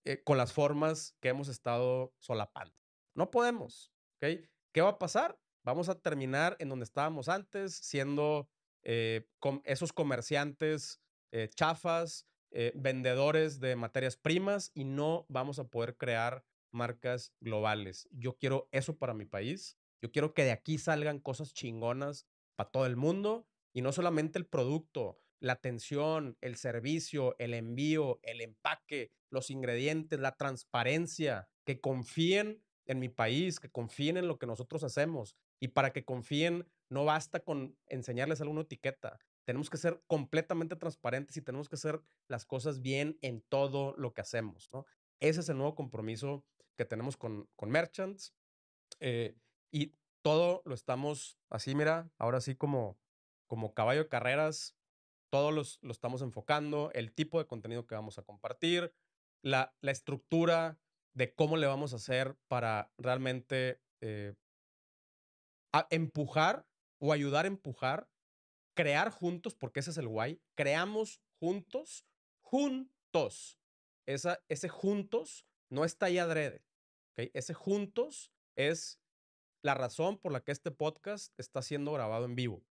[0.05, 2.77] eh, con las formas que hemos estado solapando.
[3.15, 3.93] No podemos.
[4.17, 4.45] ¿ok?
[4.73, 5.39] ¿Qué va a pasar?
[5.65, 8.49] Vamos a terminar en donde estábamos antes, siendo
[8.83, 9.27] eh,
[9.65, 11.01] esos comerciantes
[11.31, 18.09] eh, chafas, eh, vendedores de materias primas y no vamos a poder crear marcas globales.
[18.11, 19.79] Yo quiero eso para mi país.
[20.01, 24.39] Yo quiero que de aquí salgan cosas chingonas para todo el mundo y no solamente
[24.39, 31.81] el producto, la atención, el servicio, el envío, el empaque, los ingredientes, la transparencia, que
[31.81, 35.37] confíen en mi país, que confíen en lo que nosotros hacemos.
[35.61, 39.19] Y para que confíen, no basta con enseñarles alguna etiqueta.
[39.45, 44.13] Tenemos que ser completamente transparentes y tenemos que hacer las cosas bien en todo lo
[44.13, 44.71] que hacemos.
[45.21, 46.45] Ese es el nuevo compromiso
[46.83, 48.35] que tenemos con, con Merchants.
[49.01, 49.37] Eh,
[49.71, 52.99] y todo lo estamos así, mira, ahora sí como,
[53.47, 54.77] como caballo de carreras,
[55.31, 58.93] todo los, lo estamos enfocando, el tipo de contenido que vamos a compartir,
[59.43, 60.79] la, la estructura
[61.15, 64.35] de cómo le vamos a hacer para realmente eh,
[65.91, 66.67] empujar
[66.99, 68.09] o ayudar a empujar
[68.75, 72.07] crear juntos, porque ese es el guay, creamos juntos,
[72.41, 73.59] juntos.
[74.07, 76.65] Esa, ese juntos no está ahí adrede.
[77.13, 77.31] ¿Okay?
[77.35, 79.01] Ese juntos es
[79.63, 82.65] la razón por la que este podcast está siendo grabado en vivo.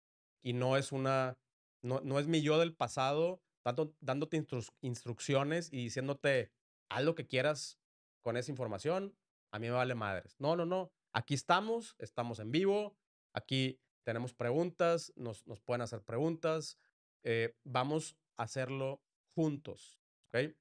[0.42, 1.38] Y no es una,
[1.82, 4.42] no, no es mi yo del pasado dando, dándote
[4.80, 6.50] instrucciones y diciéndote,
[6.88, 7.78] haz lo que quieras
[8.22, 9.16] con esa información,
[9.50, 10.36] a mí me vale madres.
[10.38, 10.90] No, no, no.
[11.12, 12.96] Aquí estamos, estamos en vivo,
[13.32, 16.78] aquí tenemos preguntas, nos, nos pueden hacer preguntas.
[17.24, 19.02] Eh, vamos a hacerlo
[19.34, 20.00] juntos.
[20.28, 20.54] ¿ok?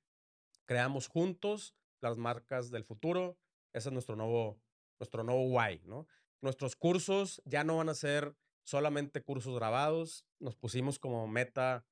[0.65, 3.37] Creamos juntos las marcas del futuro.
[3.73, 4.59] Ese es nuestro nuevo,
[4.99, 5.81] nuestro nuevo why.
[5.85, 6.07] ¿no?
[6.41, 10.25] Nuestros cursos ya no van a ser solamente cursos grabados.
[10.39, 11.85] Nos pusimos como meta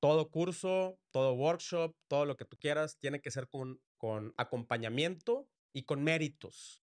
[0.00, 5.48] todo curso, todo workshop, todo lo que tú quieras, tiene que ser con, con acompañamiento
[5.72, 6.82] y con méritos.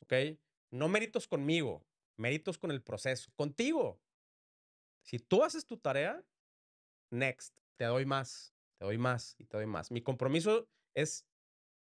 [0.00, 0.38] ¿Ok?
[0.70, 1.84] No méritos conmigo,
[2.16, 4.00] méritos con el proceso, contigo.
[5.02, 6.24] Si tú haces tu tarea,
[7.10, 9.90] next, te doy más, te doy más y te doy más.
[9.90, 11.26] Mi compromiso es,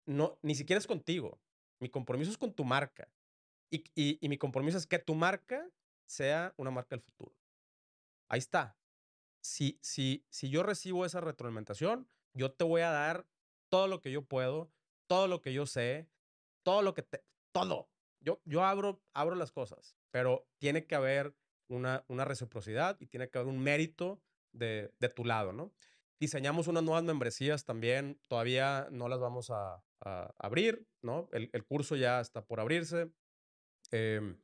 [0.10, 1.39] no, ni siquiera es contigo,
[1.80, 3.07] mi compromiso es con tu marca.
[3.72, 5.70] Y, y, mi compromiso es que tu marca
[6.07, 7.36] sea una marca del futuro.
[8.28, 8.76] Ahí está.
[9.41, 13.28] Si, si, si yo recibo esa retroalimentación, yo te voy a dar
[13.70, 14.72] todo lo que yo puedo,
[15.05, 16.10] todo lo que yo sé,
[16.64, 17.91] todo lo que te, todo.
[18.20, 21.36] Yo, yo abro, abro las cosas, pero tiene que haber
[21.68, 24.20] una, una reciprocidad y tiene que haber un mérito
[24.51, 25.72] de, de tu lado, ¿no?
[26.20, 31.30] Diseñamos unas nuevas membresías también, todavía no las vamos a, a abrir, ¿no?
[31.32, 33.12] El, el, curso ya está por abrirse,
[33.91, 34.36] eh,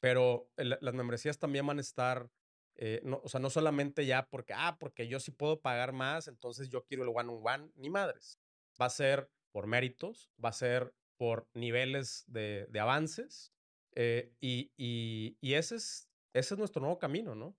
[0.00, 2.30] pero las membresías también van a estar,
[2.76, 6.28] eh, no, o sea, no solamente ya porque, ah, porque yo sí puedo pagar más,
[6.28, 8.38] entonces yo quiero el one-on-one, -on -one, ni madres.
[8.80, 13.52] Va a ser por méritos, va a ser por niveles de, de avances,
[13.96, 17.56] eh, y, y, y, ese, es, ese es nuestro nuevo camino, ¿no?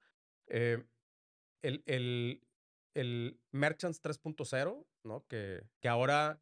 [0.48, 0.82] Eh,
[1.62, 2.42] el, el,
[2.94, 5.26] el Merchants 3.0, ¿no?
[5.28, 6.42] Que, que ahora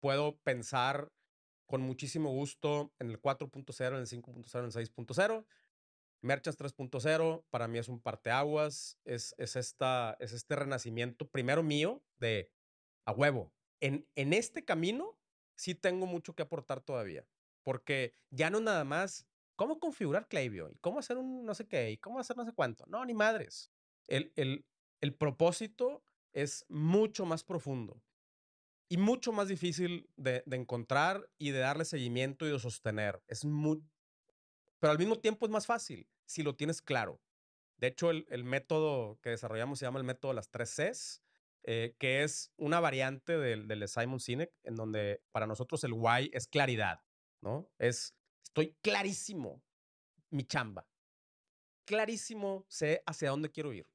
[0.00, 1.10] puedo pensar
[1.66, 5.46] con muchísimo gusto en el 4.0, en el 5.0, en el 6.0.
[6.22, 12.02] Merchants 3.0 para mí es un parteaguas, es, es, esta, es este renacimiento primero mío
[12.18, 12.50] de
[13.04, 13.52] a huevo.
[13.80, 15.18] En, en este camino
[15.54, 17.26] sí tengo mucho que aportar todavía,
[17.62, 19.26] porque ya no nada más
[19.56, 22.52] cómo configurar Klaviyo y cómo hacer un no sé qué y cómo hacer no sé
[22.52, 22.86] cuánto.
[22.86, 23.70] No, ni madres.
[24.06, 24.64] El, el,
[25.00, 28.02] el propósito es mucho más profundo
[28.88, 33.22] y mucho más difícil de, de, encontrar y de darle seguimiento y de sostener.
[33.26, 33.82] Es muy,
[34.78, 37.20] pero al mismo tiempo es más fácil si lo tienes claro.
[37.78, 41.22] De hecho, el, el método que desarrollamos se llama el método de las tres Cs,
[41.68, 45.92] eh, que es una variante del, del de Simon Sinek, en donde para nosotros el
[45.92, 47.00] why es claridad,
[47.40, 47.68] ¿no?
[47.78, 49.62] Es, estoy clarísimo
[50.30, 50.88] mi chamba.
[51.84, 53.88] Clarísimo, sé hacia dónde quiero ir.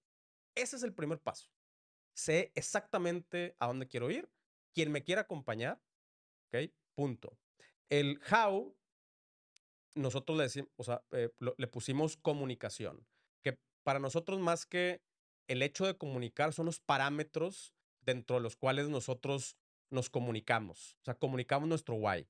[0.54, 1.50] Ese es el primer paso.
[2.14, 4.30] Sé exactamente a dónde quiero ir.
[4.74, 5.82] Quien me quiera acompañar,
[6.48, 6.72] ¿ok?
[6.96, 7.38] Punto.
[7.90, 8.76] El how,
[9.96, 10.66] nosotros le,
[11.12, 13.06] eh, le pusimos comunicación,
[13.44, 15.02] que para nosotros más que
[15.48, 19.58] el hecho de comunicar son los parámetros dentro de los cuales nosotros
[19.90, 20.98] nos comunicamos.
[21.02, 22.28] O sea, comunicamos nuestro why.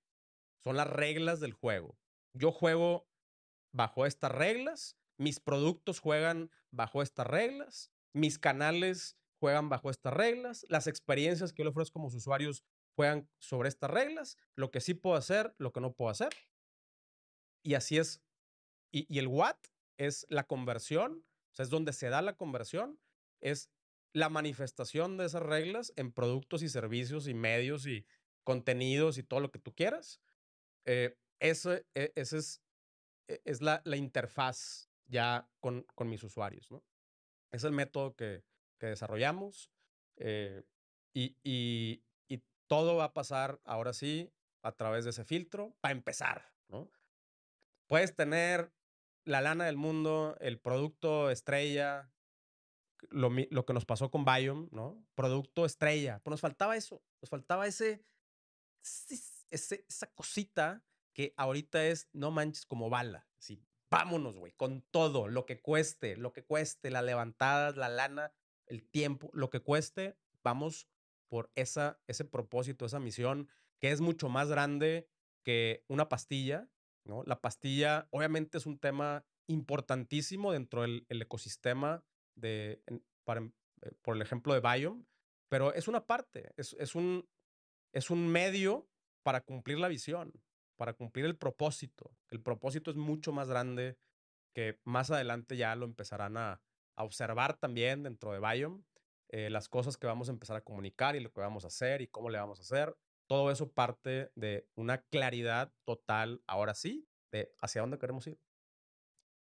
[0.63, 1.97] Son las reglas del juego.
[2.33, 3.07] Yo juego
[3.71, 10.67] bajo estas reglas, mis productos juegan bajo estas reglas, mis canales juegan bajo estas reglas,
[10.69, 12.63] las experiencias que yo le ofrezco como usuarios
[12.95, 16.29] juegan sobre estas reglas, lo que sí puedo hacer, lo que no puedo hacer.
[17.63, 18.21] Y así es.
[18.91, 19.57] Y, el what
[19.97, 22.99] es la conversión, o sea, es donde se da la conversión,
[23.39, 23.71] es
[24.13, 28.05] la manifestación de esas reglas en productos y servicios y medios y
[28.43, 30.21] contenidos y todo lo que tú quieras.
[30.85, 32.61] Eh, eso, e, ese es,
[33.27, 36.83] e, es la, la interfaz ya con, con mis usuarios, ¿no?
[37.51, 38.43] Es el método que,
[38.81, 39.71] que desarrollamos
[40.17, 40.63] eh,
[41.13, 42.03] y,
[42.67, 46.89] todo va a pasar ahora sí a través de ese filtro para empezar, ¿no?
[47.87, 48.71] Puedes tener
[49.25, 52.13] la lana del mundo, el producto estrella,
[53.09, 55.05] lo, que nos pasó con Biome, ¿no?
[55.15, 56.21] Producto estrella.
[56.23, 58.05] Pues nos faltaba eso, nos faltaba ese,
[59.49, 63.27] ese, esa cosita que ahorita es, no manches, como bala.
[63.37, 68.31] Así, vámonos, güey, con todo, lo que cueste, lo que cueste, la levantada, la lana,
[68.71, 70.87] el tiempo, lo que cueste, vamos
[71.27, 73.49] por esa, ese propósito, esa misión,
[73.79, 75.09] que es mucho más grande
[75.43, 76.69] que una pastilla,
[77.03, 77.23] ¿no?
[77.25, 82.03] La pastilla, obviamente, es un tema importantísimo dentro del el ecosistema
[82.35, 82.81] de,
[83.25, 85.05] para, eh, por el ejemplo de Biome,
[85.49, 87.27] pero es una parte, es, es, un,
[87.91, 88.87] es un medio
[89.21, 90.31] para cumplir la visión,
[90.77, 92.15] para cumplir el propósito.
[92.29, 93.97] El propósito es mucho más grande
[94.53, 96.61] que más adelante ya lo empezarán a,
[97.01, 98.83] a observar también dentro de Biome,
[99.29, 102.01] eh, las cosas que vamos a empezar a comunicar y lo que vamos a hacer
[102.01, 102.95] y cómo le vamos a hacer.
[103.27, 108.39] Todo eso parte de una claridad total, ahora sí, de hacia dónde queremos ir.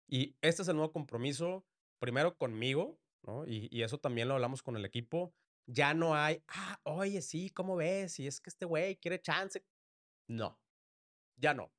[0.07, 1.65] Y este es el nuevo compromiso,
[1.99, 3.45] primero conmigo, ¿no?
[3.47, 5.33] Y, y eso también lo hablamos con el equipo.
[5.67, 8.13] Ya no hay, ah, oye, sí, ¿cómo ves?
[8.13, 9.65] Si es que este güey quiere chance.
[10.27, 10.59] No,
[11.37, 11.71] ya no.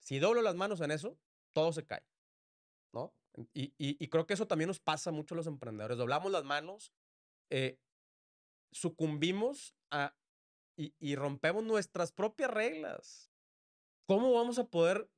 [0.00, 1.18] Si doblo las manos en eso,
[1.52, 2.04] todo se cae,
[2.92, 3.14] ¿no?
[3.54, 5.96] Y, y, creo que eso también nos pasa mucho a los emprendedores.
[5.96, 6.92] Doblamos las manos,
[7.50, 7.78] eh,
[8.72, 10.16] sucumbimos a,
[10.76, 13.30] y, y, rompemos nuestras propias reglas.
[14.06, 15.08] ¿Cómo vamos a poder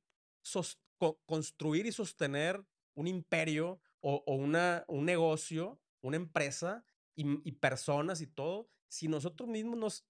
[1.25, 6.83] construir y sostener un imperio o, o una, un negocio, una empresa
[7.15, 10.05] y, personas y todo si nosotros mismos nos,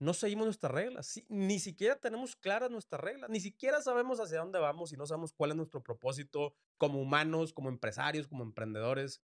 [0.00, 1.22] no seguimos nuestras reglas.
[1.28, 5.32] ni siquiera tenemos claras nuestras reglas, ni siquiera sabemos hacia dónde vamos y no sabemos
[5.32, 9.22] cuál es nuestro propósito como humanos, como empresarios, como emprendedores.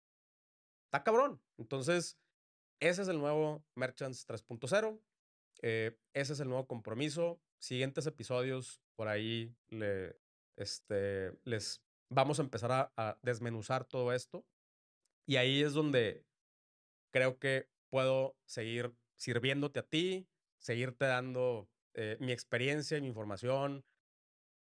[0.85, 1.41] Está cabrón.
[1.57, 2.17] Entonces,
[2.79, 4.99] ese es el nuevo Merchants 3.0.
[5.61, 7.39] Eh, ese es el nuevo compromiso.
[7.59, 10.19] Siguientes episodios, por ahí le,
[10.57, 14.43] este, les vamos a empezar a, a desmenuzar todo esto.
[15.27, 16.25] Y ahí es donde
[17.11, 20.27] creo que puedo seguir sirviéndote a ti,
[20.63, 23.85] seguirte dando eh, mi experiencia, mi información.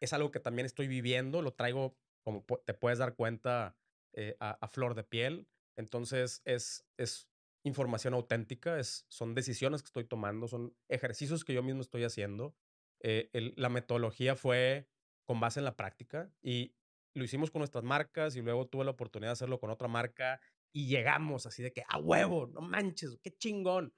[0.00, 3.76] Es algo que también estoy viviendo, lo traigo, como te puedes dar cuenta,
[4.12, 5.48] eh, a, flor de piel.
[5.76, 7.28] Entonces es, es
[7.64, 12.54] información auténtica, es, son decisiones que estoy tomando, son ejercicios que yo mismo estoy haciendo.
[13.00, 14.88] Eh, la metodología fue
[15.24, 16.74] con base en la práctica y
[17.14, 20.40] lo hicimos con nuestras marcas y luego tuve la oportunidad de hacerlo con otra marca
[20.72, 23.94] y llegamos así de que a huevo, no manches, qué chingón.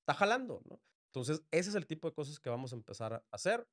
[0.00, 0.80] Está jalando, ¿no?
[1.14, 3.68] Entonces, ese es el tipo de cosas que vamos a empezar a hacer.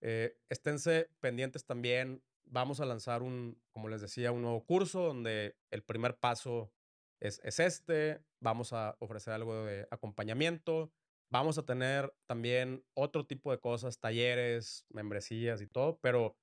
[0.00, 2.22] Eh, esténse pendientes también.
[2.44, 6.72] Vamos a lanzar un, como les decía, un nuevo curso donde el primer paso
[7.18, 8.22] es, es este.
[8.40, 10.92] Vamos a ofrecer algo de acompañamiento.
[11.28, 16.36] Vamos a tener también otro tipo de cosas, talleres, membresías y todo, pero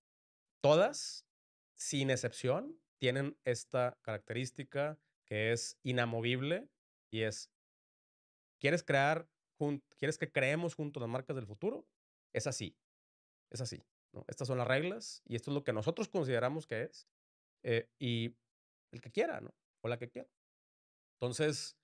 [0.62, 1.26] todas,
[1.78, 6.68] sin excepción, tienen esta característica que es inamovible
[7.10, 7.50] y es,
[8.60, 9.30] ¿quieres crear
[9.98, 11.86] quieres que creemos juntos las marcas del futuro,
[12.34, 12.76] es así.
[13.50, 13.84] Es así.
[14.14, 14.26] ¿no?
[14.28, 17.08] Estas son las reglas y esto es lo que nosotros consideramos que es.
[17.64, 18.36] Eh, y
[18.92, 19.54] el que quiera, ¿no?
[19.82, 20.30] O la que quiera.
[21.16, 21.78] Entonces,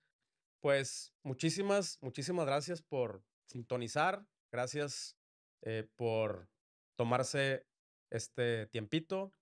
[0.62, 4.26] pues muchísimas, muchísimas gracias por sintonizar.
[4.52, 5.16] Gracias
[5.62, 6.50] eh, por
[6.98, 7.66] tomarse
[8.12, 9.34] este tiempito.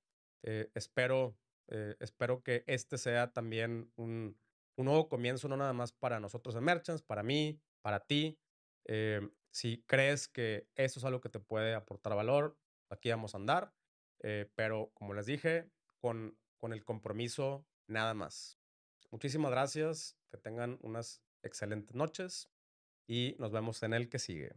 [0.43, 1.37] Eh, espero,
[1.99, 4.37] espero que este sea también un,
[4.77, 8.37] un nuevo comienzo, no nada más para nosotros en Merchants, para mí, para ti.
[8.83, 12.59] Eh, si crees que eso es algo que te puede aportar valor,
[12.89, 13.73] aquí vamos a andar.
[14.19, 15.71] Eh, pero como les dije,
[16.01, 18.59] con, con el compromiso nada más.
[19.09, 22.49] Muchísimas gracias, que tengan unas excelentes noches
[23.07, 24.51] y nos vemos en el que sigue.